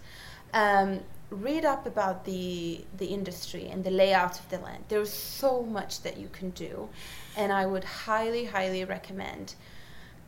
[0.54, 1.02] Um,
[1.36, 4.84] read up about the the industry and the layout of the land.
[4.88, 6.90] There's so much that you can do,
[7.36, 9.56] and I would highly, highly recommend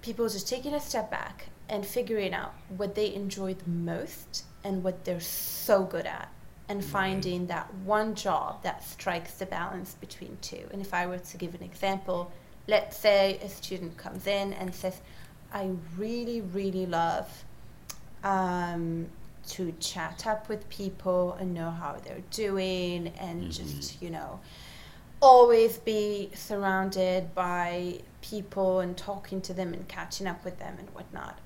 [0.01, 4.83] people just taking a step back and figuring out what they enjoy the most and
[4.83, 6.29] what they're so good at
[6.69, 10.67] and finding that one job that strikes the balance between two.
[10.71, 12.31] And if I were to give an example,
[12.67, 14.99] let's say a student comes in and says,
[15.53, 17.29] I really, really love
[18.23, 19.07] um,
[19.47, 23.49] to chat up with people and know how they're doing and mm-hmm.
[23.49, 24.39] just, you know,
[25.21, 30.89] always be surrounded by people and talking to them and catching up with them and
[30.89, 31.39] whatnot.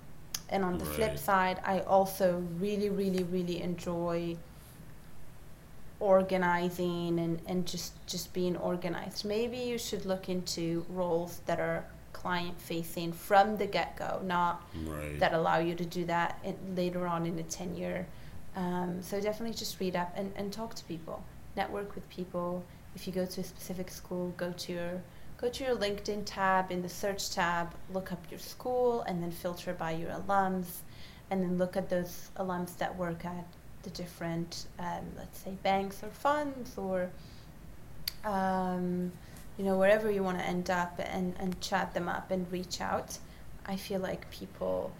[0.50, 0.96] And on the right.
[0.96, 4.36] flip side, I also really, really, really enjoy
[6.00, 9.24] organizing and, and just, just being organized.
[9.24, 11.86] Maybe you should look into roles that are
[12.21, 15.19] client facing from the get go, not right.
[15.19, 18.05] that allow you to do that in, later on in a tenure.
[18.55, 21.23] Um, so definitely just read up and, and talk to people,
[21.55, 22.63] network with people.
[22.95, 25.01] If you go to a specific school, go to your
[25.39, 29.31] go to your LinkedIn tab in the search tab, look up your school, and then
[29.31, 30.81] filter by your alums,
[31.31, 33.47] and then look at those alums that work at
[33.81, 37.10] the different, um, let's say, banks or funds or
[38.23, 39.12] um,
[39.62, 42.82] you know, wherever you want to end up and, and chat them up and reach
[42.82, 43.19] out.
[43.67, 44.91] I feel like people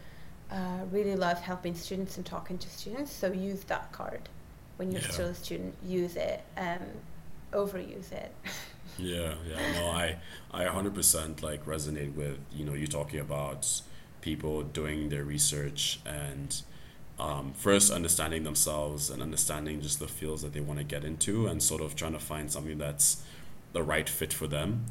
[0.52, 4.30] uh, really love helping students and talking to students, so use that card.
[4.78, 5.10] When you're yeah.
[5.10, 6.78] still a student, use it, um,
[7.54, 8.32] overuse it.
[9.00, 10.18] yeah, yeah, no, I,
[10.52, 13.82] I 100% like resonate with, you know, you talking about
[14.22, 16.62] people doing their research and
[17.18, 21.48] um, first understanding themselves and understanding just the fields that they want to get into
[21.48, 23.24] and sort of trying to find something that's
[23.74, 24.86] the right fit for them.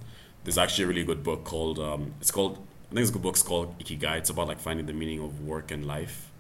[0.45, 3.23] There's actually a really good book called um, it's called I think it's a good
[3.23, 4.19] book's called Ikigai.
[4.19, 6.31] It's about like finding the meaning of work and life.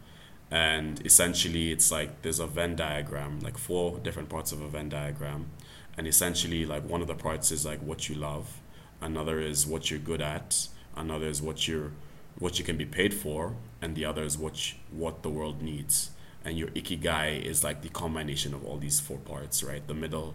[0.51, 4.89] And essentially it's like there's a Venn diagram, like four different parts of a Venn
[4.89, 5.51] diagram.
[5.97, 8.61] And essentially like one of the parts is like what you love,
[9.01, 11.93] another is what you're good at, another is what you're
[12.39, 15.63] what you can be paid for, and the other is what you, what the world
[15.63, 16.11] needs.
[16.45, 19.87] And your ikigai is like the combination of all these four parts, right?
[19.87, 20.35] The middle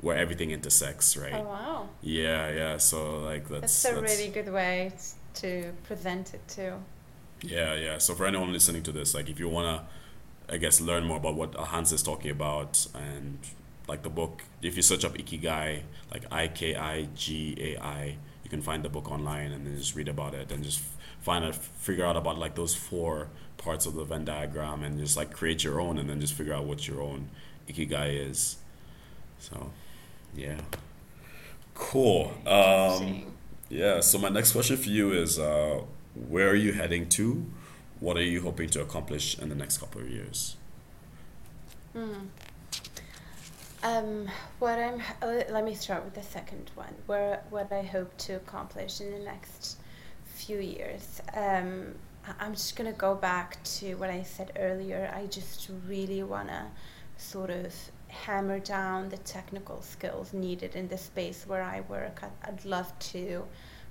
[0.00, 1.32] where everything intersects, right?
[1.34, 1.88] Oh wow.
[2.02, 2.76] Yeah, yeah.
[2.76, 4.92] So like that's that's a that's, really good way
[5.34, 6.74] to present it too.
[7.42, 7.98] Yeah, yeah.
[7.98, 9.84] So for anyone listening to this, like if you wanna,
[10.48, 13.38] I guess, learn more about what Hans is talking about and
[13.88, 18.16] like the book, if you search up Ikigai, like I K I G A I,
[18.42, 20.80] you can find the book online and then just read about it and just
[21.20, 23.28] find out, figure out about like those four
[23.58, 26.52] parts of the Venn diagram and just like create your own and then just figure
[26.54, 27.28] out what your own
[27.68, 28.56] Ikigai is.
[29.38, 29.72] So.
[30.36, 30.60] Yeah.
[31.74, 32.32] Cool.
[32.46, 33.32] Um,
[33.68, 34.00] yeah.
[34.00, 35.80] So my next question for you is, uh,
[36.28, 37.46] where are you heading to?
[38.00, 40.56] What are you hoping to accomplish in the next couple of years?
[41.94, 42.26] Mm.
[43.82, 45.00] Um, what I'm.
[45.22, 46.94] Uh, let me start with the second one.
[47.06, 49.78] Where what I hope to accomplish in the next
[50.24, 51.22] few years.
[51.34, 51.94] Um,
[52.40, 55.10] I'm just gonna go back to what I said earlier.
[55.14, 56.70] I just really wanna
[57.16, 57.72] sort of
[58.24, 62.22] hammer down the technical skills needed in the space where I work.
[62.42, 63.44] I'd, love to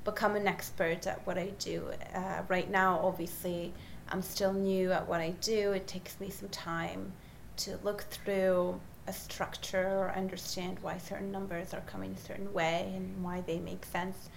[0.03, 1.85] become an expert at what I do.
[2.13, 3.73] Uh, right now, obviously,
[4.09, 5.71] I'm still new at what I do.
[5.71, 7.11] It takes me some time
[7.57, 12.91] to look through a structure or understand why certain numbers are coming a certain way
[12.95, 14.29] and why they make sense.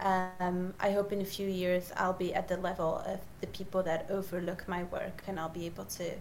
[0.00, 3.82] Um, I hope in a few years I'll be at the level of the people
[3.82, 6.12] that overlook my work and I'll be able to,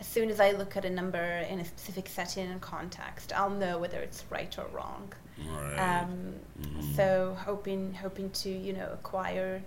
[0.00, 3.50] as soon as I look at a number in a specific setting and context, I'll
[3.50, 5.12] know whether it's right or wrong.
[5.38, 5.78] Right.
[5.78, 6.96] Um, Mhm.
[6.96, 9.62] So hoping hoping to you know acquire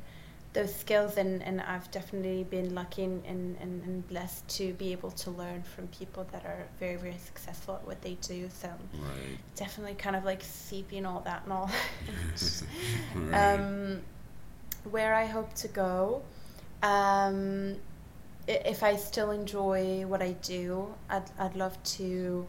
[0.54, 5.12] those skills and, and I've definitely been lucky and, and, and, blessed to be able
[5.12, 8.50] to learn from people that are very very successful at what they do.
[8.62, 9.38] So Right.
[9.56, 11.74] definitely kind of like seeping all that knowledge.
[13.16, 13.60] Right.
[13.60, 14.02] um,
[14.90, 16.24] where I hope to go.
[16.82, 17.76] Um,
[18.50, 22.48] if I still enjoy what I do, I'd, I'd love to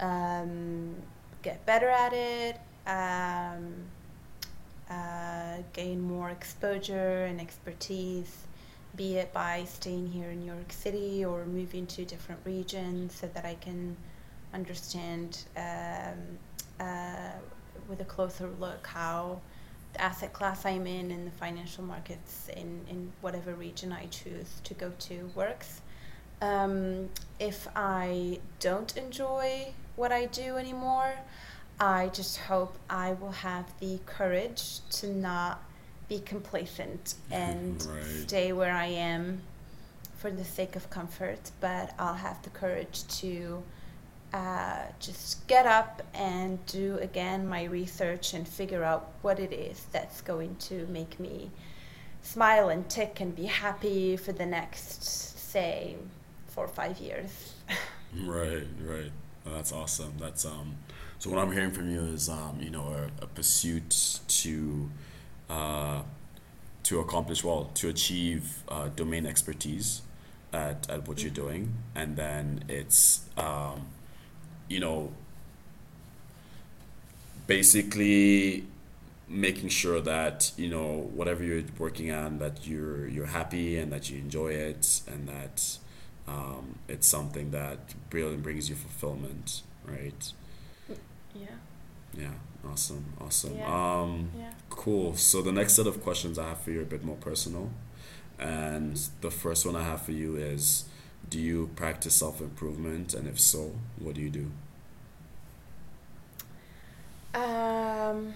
[0.00, 0.94] um,
[1.42, 3.74] get better at it, um,
[4.90, 8.46] uh, gain more exposure and expertise,
[8.96, 13.28] be it by staying here in New York City or moving to different regions so
[13.34, 13.94] that I can
[14.54, 16.38] understand um,
[16.80, 17.32] uh,
[17.88, 19.40] with a closer look how
[19.98, 24.74] asset class I'm in and the financial markets in, in whatever region I choose to
[24.74, 25.80] go to works.
[26.40, 31.12] Um, if I don't enjoy what I do anymore,
[31.78, 35.62] I just hope I will have the courage to not
[36.08, 38.04] be complacent and Right.
[38.04, 39.42] stay where I am
[40.16, 43.62] for the sake of comfort, but I'll have the courage to
[44.32, 49.86] uh, just get up and do again my research and figure out what it is
[49.92, 51.50] that's going to make me
[52.22, 55.02] smile and tick and be happy for the next,
[55.50, 55.96] say,
[56.48, 57.54] four or five years.
[58.14, 59.10] Right, right.
[59.42, 60.12] Well, that's awesome.
[60.20, 60.76] That's um.
[61.18, 62.88] So what I'm hearing from you is um, you know,
[63.20, 64.90] a, a pursuit to,
[65.48, 66.02] uh,
[66.82, 70.02] to accomplish well, to achieve uh, domain expertise
[70.52, 73.86] at at what you're doing, and then it's um,
[74.72, 75.12] you know,
[77.46, 78.64] basically
[79.28, 84.10] making sure that you know whatever you're working on that you're you're happy and that
[84.10, 85.78] you enjoy it and that
[86.28, 87.78] um, it's something that
[88.12, 90.32] really brings you fulfillment right?
[91.34, 91.46] Yeah,
[92.16, 92.30] yeah.
[92.70, 93.04] Awesome.
[93.20, 93.56] Awesome.
[93.58, 94.00] Yeah.
[94.02, 94.52] um yeah.
[94.70, 95.16] cool.
[95.16, 97.70] So the next set of questions i have for you are a bit more personal.
[98.38, 100.84] And the first one i have for you is
[101.28, 103.14] do you practice self-improvement?
[103.14, 104.50] And if so what do you do
[107.34, 108.34] Um,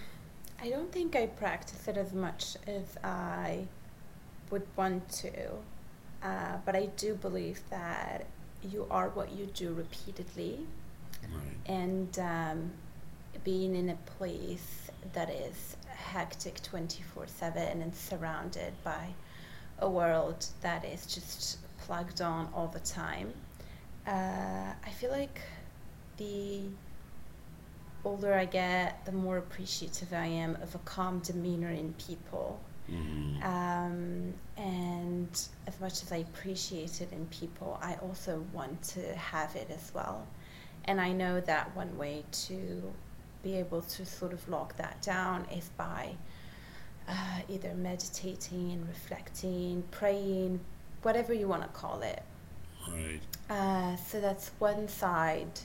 [0.61, 3.67] I don't think I practice it as much as I
[4.51, 5.33] would want to,
[6.23, 8.27] uh, but I do believe that
[8.63, 10.67] you are what you do repeatedly,
[11.23, 12.71] right and um,
[13.45, 19.09] being in a place that is hectic 24 7 and surrounded by
[19.81, 23.33] a world that is just plugged on all the time.
[24.07, 25.41] Uh, I feel like
[26.17, 26.63] the
[28.07, 32.61] older I get, the more appreciative I am of a calm demeanor in people.
[32.91, 33.43] mm-hmm.
[33.43, 35.33] Um, and
[35.67, 39.93] as much as I appreciate it in people, I also want to have it as
[39.93, 40.27] well.
[40.85, 42.93] And I know that one way to
[43.43, 46.15] be able to sort of lock that down is by
[47.09, 50.61] uh, either meditating, reflecting, praying,
[51.03, 52.23] whatever you want to call it.
[52.89, 55.61] right Uh, so that's one side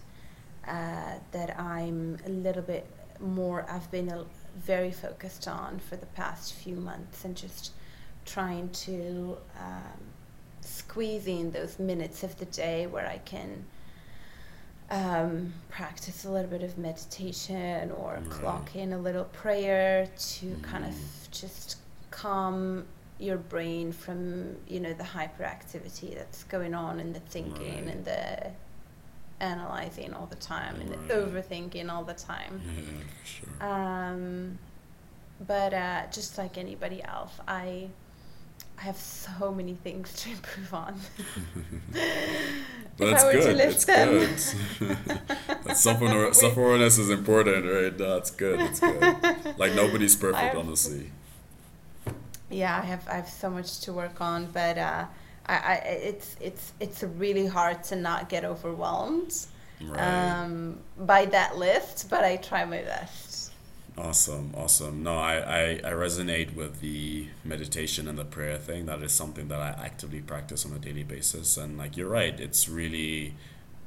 [0.68, 2.86] uh, that I'm a little bit
[3.20, 4.26] more, I've been a,
[4.58, 7.72] very focused on for the past few months and just
[8.26, 10.00] trying to um,
[10.62, 13.66] squeeze in those minutes of the day where I can
[14.90, 18.30] um, practice a little bit of meditation or Right.
[18.30, 21.32] clock in a little prayer to kind of Mm.
[21.32, 21.78] just
[22.12, 22.86] calm
[23.20, 27.96] your brain from you know the hyperactivity that's going on and the thinking Right.
[27.96, 28.52] and the
[29.42, 31.08] analyzing all the time and Right.
[31.08, 32.82] the overthinking all the time yeah
[33.34, 34.58] sure um,
[35.48, 37.88] but uh, just like anybody else i
[38.80, 40.94] i have so many things to improve on
[42.98, 43.58] But If that's I were to good.
[43.92, 44.10] them.
[44.80, 44.98] good.
[45.66, 47.96] that's self self awareness is important, right?
[47.98, 48.60] That's good.
[48.60, 49.02] That's good.
[49.62, 51.04] Like nobody's perfect, I've- honestly.
[52.50, 55.06] yeah i have i have so much to work on but uh
[55.46, 59.34] I, I it's it's it's really hard to not get overwhelmed
[59.82, 60.38] Right.
[60.44, 63.52] um by that list but i try my best
[63.98, 65.04] Awesome, awesome.
[65.04, 68.86] No, I, I, I resonate with the meditation and the prayer thing.
[68.86, 71.58] That is something that I actively practice on a daily basis.
[71.58, 73.36] And like you're right, it's really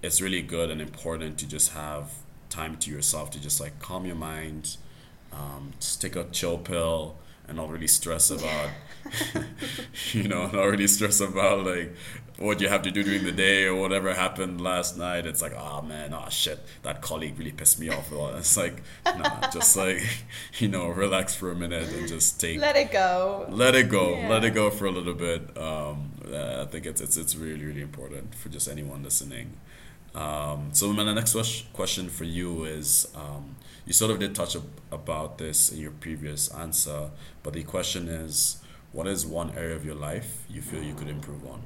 [0.02, 2.12] it's really good and important to just have
[2.50, 4.76] time to yourself to just like calm your mind,
[5.32, 7.16] um, just take a chill pill
[7.48, 8.70] and not really stress about
[10.12, 11.94] you know not really stress about like
[12.38, 15.24] what you have to do during the day or whatever happened last night.
[15.26, 16.60] It's like oh man oh shit.
[16.82, 18.10] That colleague really pissed me off.
[18.12, 20.02] It's like nah, just like
[20.58, 23.46] you know relax for a minute and just take let it go.
[23.50, 24.16] Let it go.
[24.16, 24.28] Yeah.
[24.28, 25.56] let it go for a little bit.
[25.56, 29.56] Um, i think it's, it's it's really really important for just anyone listening.
[30.14, 31.36] Um, so my next
[31.72, 33.56] question for you is um,
[33.86, 34.56] you sort of did touch
[34.90, 37.10] about this in your previous answer,
[37.42, 38.62] but the question is,
[38.92, 41.62] what is one area of your life you feel you could improve on?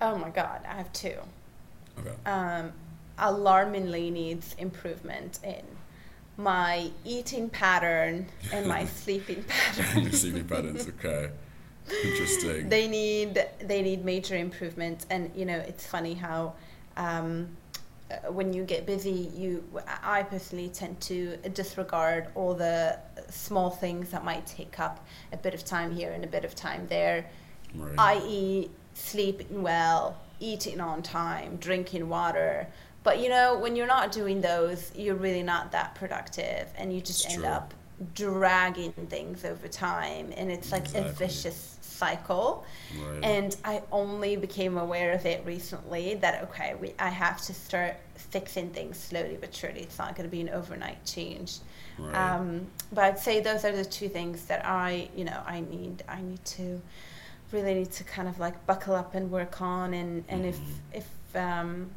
[0.00, 1.14] Oh my God, I have two.
[1.98, 2.14] Okay.
[2.26, 2.72] Um,
[3.18, 5.62] alarmingly needs improvement in
[6.36, 10.02] my eating pattern and my sleeping pattern.
[10.02, 11.30] Your sleeping patterns, okay.
[12.04, 12.68] Interesting.
[12.68, 16.54] they need they need major improvement, and you know it's funny how
[16.96, 17.48] um,
[18.12, 19.64] Uh, when you get busy, you
[20.02, 22.98] I personally tend to disregard all the
[23.30, 26.54] small things that might take up a bit of time here and a bit of
[26.54, 27.30] time there,
[27.74, 28.22] right.
[28.22, 32.66] i.e., sleeping well, eating on time, drinking water.
[33.04, 37.00] But you know, when you're not doing those, you're really not that productive, and you
[37.00, 37.52] just it's end true.
[37.52, 37.74] up
[38.14, 41.10] dragging things over time, and it's like exactly.
[41.10, 41.71] a vicious
[42.02, 42.64] cycle.
[42.98, 43.24] Right.
[43.24, 47.94] And I only became aware of it recently that okay, we, I have to start
[48.16, 49.80] fixing things slowly but surely.
[49.80, 51.58] It's not going to be an overnight change.
[51.98, 52.14] Right.
[52.14, 56.02] Um, but I'd say those are the two things that I, you know, I need.
[56.08, 56.80] I need to
[57.52, 59.94] really need to kind of like buckle up and work on.
[59.94, 60.62] And and mm-hmm.
[60.92, 61.90] if if um,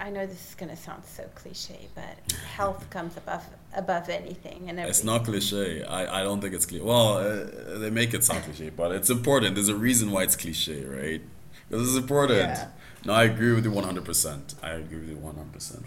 [0.00, 3.44] I know this is going to sound so cliche, but health comes above
[3.74, 4.88] above anything and everything.
[4.88, 5.82] It's not cliche.
[5.84, 6.84] I, I don't think it's cliche.
[6.84, 9.56] Well, uh, they make it sound cliche, but it's important.
[9.56, 11.20] There's a reason why it's cliche, right?
[11.68, 12.38] Because it's important.
[12.38, 12.68] Yeah.
[13.04, 14.54] No, I agree with you 100%.
[14.62, 15.82] I agree with you 100%.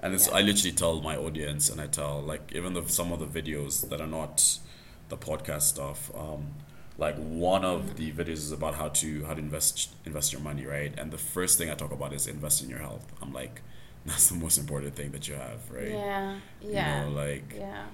[0.00, 0.34] And it's, yeah.
[0.34, 3.88] I literally tell my audience, and I tell, like, even the, some of the videos
[3.88, 4.58] that are not
[5.08, 6.54] the podcast stuff, um,
[6.98, 10.66] like one of the videos is about how to how to invest invest your money
[10.66, 10.92] right?
[10.98, 13.06] And the first thing i talk about is invest in your health.
[13.22, 13.62] I'm like
[14.06, 15.88] that's the most important thing that you have right?
[15.88, 17.84] Yeah yeah you know like yeah.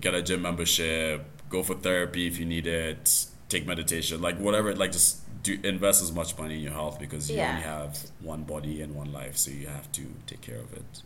[0.00, 4.74] get a gym membership go for therapy if you need it take meditation like whatever
[4.74, 7.50] like just do invest as much money in your health because you yeah.
[7.50, 11.02] only have one body and one life so you have to take care of it.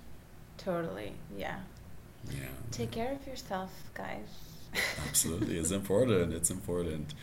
[0.56, 1.58] Totally yeah.
[2.30, 2.54] Yeah.
[2.70, 4.28] Take care of yourself guys
[5.08, 6.32] Absolutely, it's important.
[6.32, 7.14] It's important.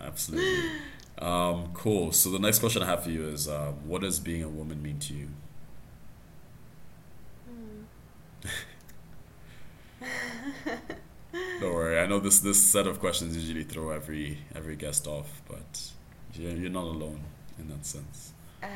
[0.00, 0.70] Absolutely.
[1.18, 2.12] Um, cool.
[2.12, 4.82] So the next question I have for you is, uh, what does being a woman
[4.82, 5.28] mean to you?
[7.48, 7.84] Hmm.
[11.60, 11.98] Don't worry.
[11.98, 15.92] I know this this set of questions usually throw every every guest off, but
[16.34, 17.20] you're, you're not alone
[17.58, 18.32] in that sense.
[18.62, 18.70] Um,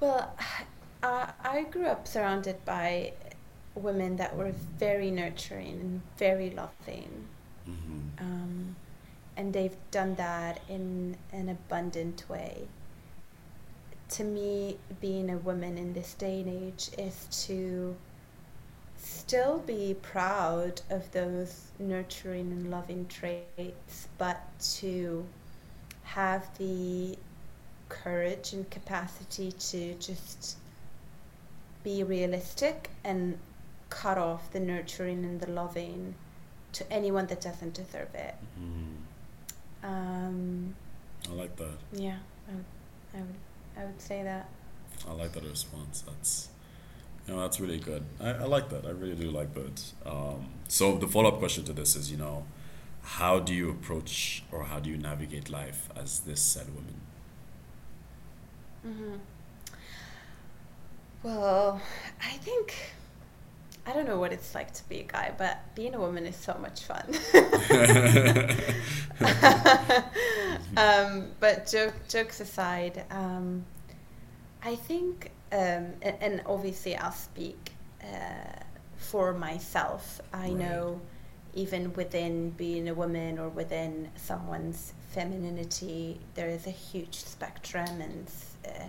[0.00, 0.34] well,
[1.02, 3.12] I, I grew up surrounded by
[3.74, 7.26] women that were very nurturing and very loving.
[7.68, 8.24] Mm-hmm.
[8.24, 8.76] Um,
[9.36, 12.68] and they've done that in an abundant way.
[14.10, 17.96] To me, being a woman in this day and age is to
[18.98, 24.42] still be proud of those nurturing and loving traits, but
[24.76, 25.26] to
[26.04, 27.16] have the
[27.88, 30.56] courage and capacity to just
[31.82, 33.38] be realistic and
[33.92, 36.14] cut off the nurturing and the loving
[36.72, 38.34] to anyone that doesn't deserve it.
[38.58, 38.96] Mm.
[39.84, 40.74] Um,
[41.30, 41.76] I like that.
[41.92, 42.16] Yeah,
[42.48, 42.64] I would,
[43.14, 43.34] I would,
[43.76, 44.48] I would say that.
[45.06, 46.02] I like that response.
[46.06, 46.48] That's,
[47.26, 48.02] you know, that's really good.
[48.18, 48.86] I, I like that.
[48.86, 49.82] I really do like that.
[50.06, 52.44] Um, so the follow up question to this is, you know,
[53.02, 57.00] how do you approach or how do you navigate life as this said woman?
[58.86, 59.16] Mm-hmm.
[61.22, 61.80] Well,
[62.20, 62.74] I think
[63.84, 66.36] I don't know what it's like to be a guy, but being a woman is
[66.36, 67.04] so much fun.
[70.76, 73.64] um, but joke, jokes aside, um,
[74.62, 77.72] I think, um, and, and, obviously I'll speak
[78.02, 78.60] uh,
[78.96, 80.20] for myself.
[80.32, 80.52] I right.
[80.52, 81.00] know
[81.54, 88.30] even within being a woman or within someone's femininity, there is a huge spectrum and.
[88.64, 88.84] Uh,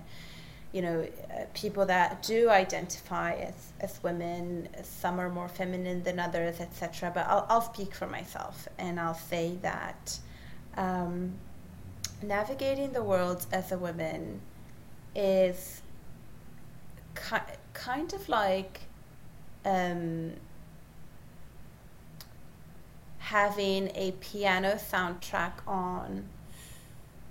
[0.73, 6.19] you know, uh, people that do identify as, as women, some are more feminine than
[6.19, 7.11] others, etc.
[7.13, 10.19] But I'll, I'll speak for myself and I'll say that
[10.75, 11.33] um,
[12.23, 14.41] navigating the world as a woman
[15.15, 15.83] is
[17.15, 18.81] ki- kind of like
[19.63, 20.33] um,
[23.19, 26.25] having a piano soundtrack on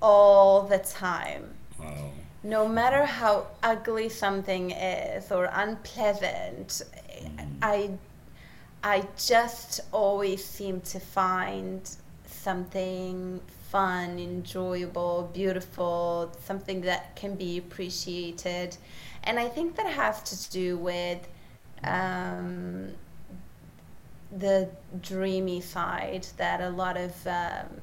[0.01, 1.55] all the time.
[1.77, 2.13] Wow.
[2.45, 6.83] No matter how ugly something is or unpleasant,
[7.63, 7.91] I
[8.83, 11.89] I just always seem to find
[12.27, 13.41] something
[13.71, 18.77] fun, enjoyable, beautiful, something that can be appreciated.
[19.25, 21.27] And I think that has to do with
[21.85, 22.89] um,
[24.37, 24.69] the
[25.01, 27.81] dreamy side that a lot of um,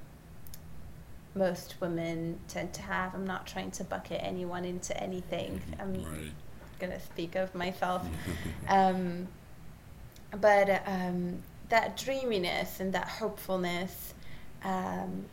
[1.40, 3.16] most women tend to have.
[3.16, 5.62] I'm not trying to bucket anyone into anything.
[5.80, 6.32] I'm Right.
[6.80, 8.06] gonna speak of myself.
[8.68, 9.28] um,
[10.40, 14.14] but um, that dreaminess and that hopefulness,
[14.64, 15.26] um,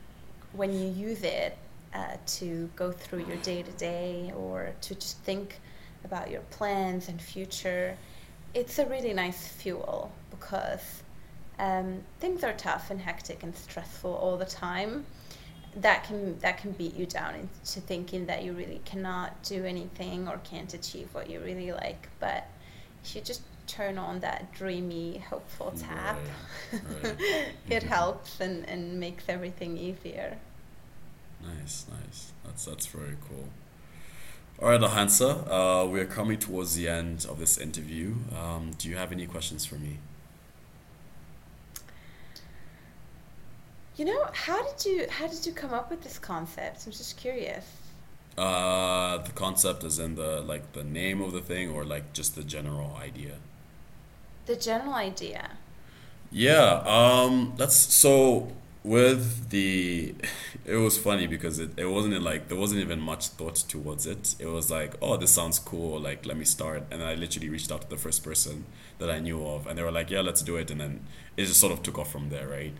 [0.53, 1.59] when you use it
[1.93, 5.59] uh, to go through your day to day or to just think
[6.05, 7.97] about your plans and future,
[8.55, 11.03] it's a really nice fuel because
[11.59, 15.05] um, things are tough and hectic and stressful all the time.
[15.77, 20.27] That can that can beat you down into thinking that you really cannot do anything
[20.27, 22.09] or can't achieve what you really like.
[22.19, 22.49] But
[23.05, 26.19] if you just turn on that dreamy, hopeful tap,
[26.73, 27.17] Right, right.
[27.69, 30.39] it helps and, and makes everything easier.
[31.43, 32.33] Nice, nice.
[32.45, 33.49] That's that's very cool.
[34.63, 38.15] All right, Elkhansâa, uh, we're coming towards the end of this interview.
[38.35, 39.99] Um, do you have any questions for me?
[43.97, 46.85] You know, how did you how did you come up with this concept?
[46.87, 47.65] I'm just curious.
[48.37, 52.35] Uh, the concept is in the like the name of the thing, or like just
[52.35, 53.37] the general idea.
[54.45, 55.51] The general idea.
[56.31, 58.53] Yeah, um, that's so
[58.85, 60.15] with the
[60.67, 64.35] it was funny because it, it wasn't like there wasn't even much thought towards it.
[64.39, 66.85] It was like, oh, this sounds cool, like let me start.
[66.91, 68.67] And then I literally reached out to the first person
[68.99, 71.47] that I knew of and they were like, Yeah, let's do it and then it
[71.47, 72.75] just sort of took off from there, right?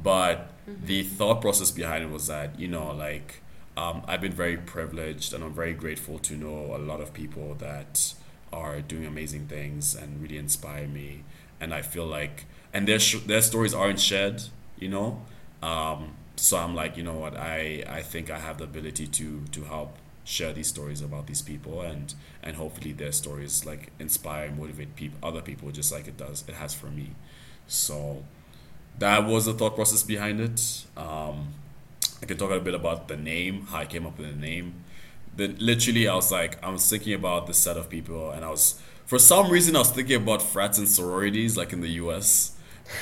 [0.00, 3.42] But the thought process behind it was that, you know, like
[3.76, 7.54] um, I've been very privileged and I'm very grateful to know a lot of people
[7.58, 8.14] that
[8.52, 11.24] are doing amazing things and really inspire me.
[11.60, 14.42] And I feel like, and their sh- their stories aren't shared,
[14.78, 15.22] you know.
[15.62, 17.36] Um, so I'm like, you know what?
[17.36, 21.42] I I think I have the ability to to help share these stories about these
[21.42, 26.06] people and and hopefully their stories like inspire and motivate people other people just like
[26.06, 27.14] it does it has for me.
[27.66, 28.24] So
[28.98, 30.84] that was the thought process behind it.
[30.96, 31.48] Um,
[32.22, 34.74] I can talk a bit about the name, how I came up with the name.
[35.36, 38.50] Then literally, I was like, I was thinking about the set of people, and I
[38.50, 42.56] was, for some reason, I was thinking about frats and sororities, like in the U.S.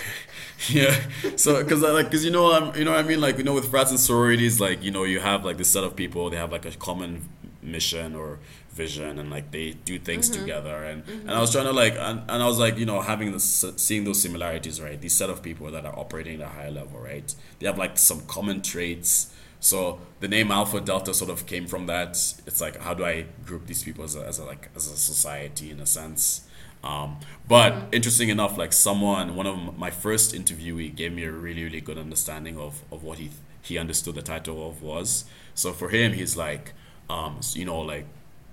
[0.68, 0.95] yeah,
[1.36, 3.45] so because I like, because you know, I'm, you know what I mean, like you
[3.45, 6.30] know, with frats and sororities, like you know, you have like this set of people,
[6.30, 7.28] they have like a common
[7.62, 8.38] mission or
[8.73, 10.85] vision and like they do things together.
[10.85, 13.33] And and I was trying to like and, and I was like you know having
[13.33, 15.01] this seeing those similarities right?
[15.01, 17.35] These set of people that are operating at a higher level right?
[17.59, 19.33] They have like some common traits.
[19.62, 22.11] So the name Alpha Delta sort of came from that.
[22.47, 24.97] It's like how do I group these people as a, as a like as a
[24.97, 26.47] society in a sense?
[26.83, 31.64] Um, but interesting enough like someone one of my first interviewee gave me a really
[31.64, 33.31] really good understanding of of what he
[33.62, 35.25] he understood the title of was.
[35.55, 36.73] So for him he's like
[37.11, 38.07] um, you know like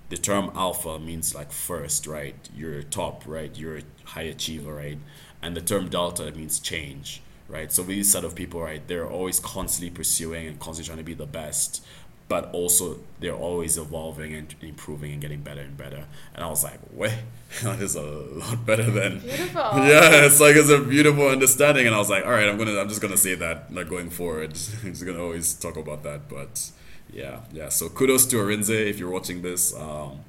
[0.10, 2.36] the term alpha means like first, right?
[2.56, 3.56] You're top, right?
[3.58, 4.98] You're a high achiever, right?
[5.42, 7.72] And the term delta means change, right?
[7.72, 11.14] So these set of people, right, they're always constantly pursuing and constantly trying to be
[11.14, 11.86] the best,
[12.30, 16.06] but also they're always evolving and improving and getting better and better.
[16.34, 17.14] And I was like, wait,
[17.64, 19.62] that is a lot better than Beautiful.
[19.76, 22.80] yeah, it's like it's a beautiful understanding, and I was like, all right, I'm gonna,
[22.80, 26.28] I'm just gonna say that, like going forward, I'm just gonna always talk about that.
[26.30, 26.72] But
[27.18, 27.70] yeah, yeah.
[27.70, 29.76] So kudos to Arinze if you're watching this.
[29.76, 30.20] Um,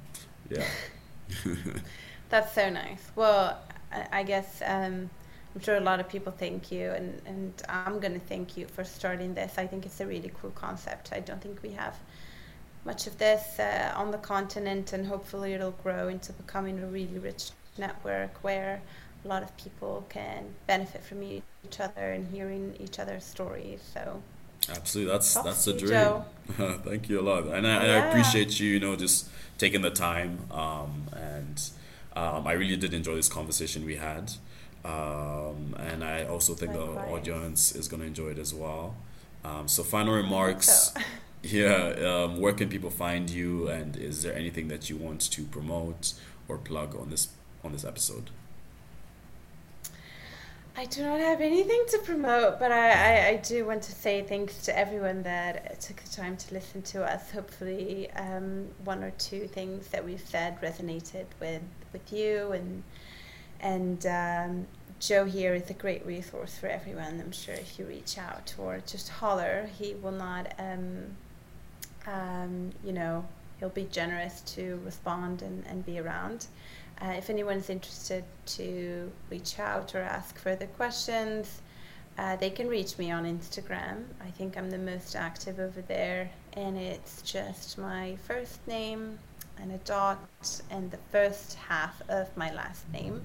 [0.49, 0.65] yeah,
[2.29, 3.11] That's so nice.
[3.15, 3.57] Well,
[4.11, 5.09] I, guess um,
[5.53, 8.67] I'm sure a lot of people thank you, and, and I'm going to thank you
[8.67, 9.57] for starting this.
[9.57, 11.11] I think it's a really cool concept.
[11.11, 11.97] I don't think we have
[12.85, 17.19] much of this uh, on the continent, and hopefully it'll grow into becoming a really
[17.19, 18.81] rich network where
[19.25, 23.81] a lot of people can benefit from each other and hearing each other's stories.
[23.93, 24.21] So,
[24.71, 25.11] absolutely.
[25.11, 25.91] That's Props that's the dream.
[25.91, 26.25] Joe.
[26.83, 29.91] Thank you a lot, and I, and I appreciate you, you know, just taking the
[29.91, 30.39] time.
[30.51, 31.61] Um, and
[32.15, 34.31] um, I really did enjoy this conversation we had.
[34.83, 38.95] Um, and I also think the audience is going to enjoy it as well.
[39.43, 40.67] Um, so final remarks.
[40.93, 41.01] so
[41.41, 45.43] Yeah, um, where can people find you, and is there anything that you want to
[45.43, 46.13] promote
[46.49, 47.29] or plug on this
[47.63, 48.29] on this episode?
[50.77, 54.21] I do not have anything to promote, but I, I, I do want to say
[54.21, 57.31] thanks to everyone that took the time to listen to us.
[57.31, 61.61] Hopefully, um, one or two things that we've said resonated with,
[61.91, 62.83] with you and
[63.61, 64.67] and um,
[64.99, 67.19] Joe here is a great resource for everyone.
[67.19, 71.05] I'm sure if you reach out or just holler, he will not, um,
[72.07, 73.25] um, you know,
[73.59, 76.47] he'll be generous to respond and, and be around.
[77.01, 81.61] Uh, if anyone's interested to reach out or ask further questions,
[82.17, 84.03] uh, they can reach me on Instagram.
[84.21, 89.17] I think I'm the most active over there, and it's just my first name
[89.61, 90.19] and a dot
[90.69, 93.21] and the first half of my last name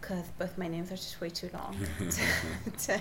[0.00, 3.00] because both my names are just way too long to, to,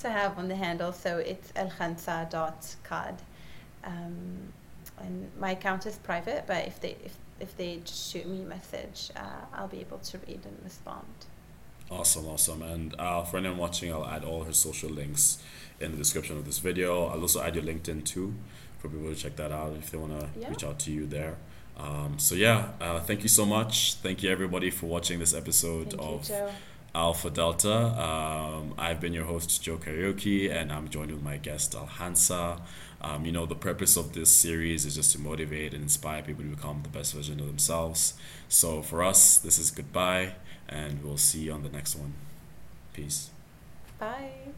[0.00, 0.92] to, have on the handle.
[0.92, 3.22] So it's elkhansa.cad.
[3.84, 4.52] Um,
[4.98, 8.46] and my account is private, but if they if, if they just shoot me a
[8.46, 11.06] message, uh, I'll be able to read and respond.
[11.90, 12.62] Awesome, awesome.
[12.62, 15.42] And uh, for anyone watching, I'll add all her social links
[15.80, 17.06] in the description of this video.
[17.06, 18.34] I'll also add your LinkedIn too
[18.78, 20.48] for people to check that out if they want to yeah.
[20.50, 21.36] reach out to you there.
[21.76, 23.94] Um, so yeah, uh, thank you so much.
[23.94, 26.48] Thank you everybody for watching this episode thank of you,
[26.94, 27.74] Alpha Delta.
[27.74, 32.60] Um, I've been your host Joe Kariuki, and I'm joined with my guest Elkhansâa.
[33.02, 36.44] Um, you know, the purpose of this series is just to motivate and inspire people
[36.44, 38.14] to become the best version of themselves.
[38.48, 40.34] So for us, this is goodbye,
[40.68, 42.12] and we'll see you on the next one.
[42.92, 43.30] Peace.
[43.98, 44.49] Bye.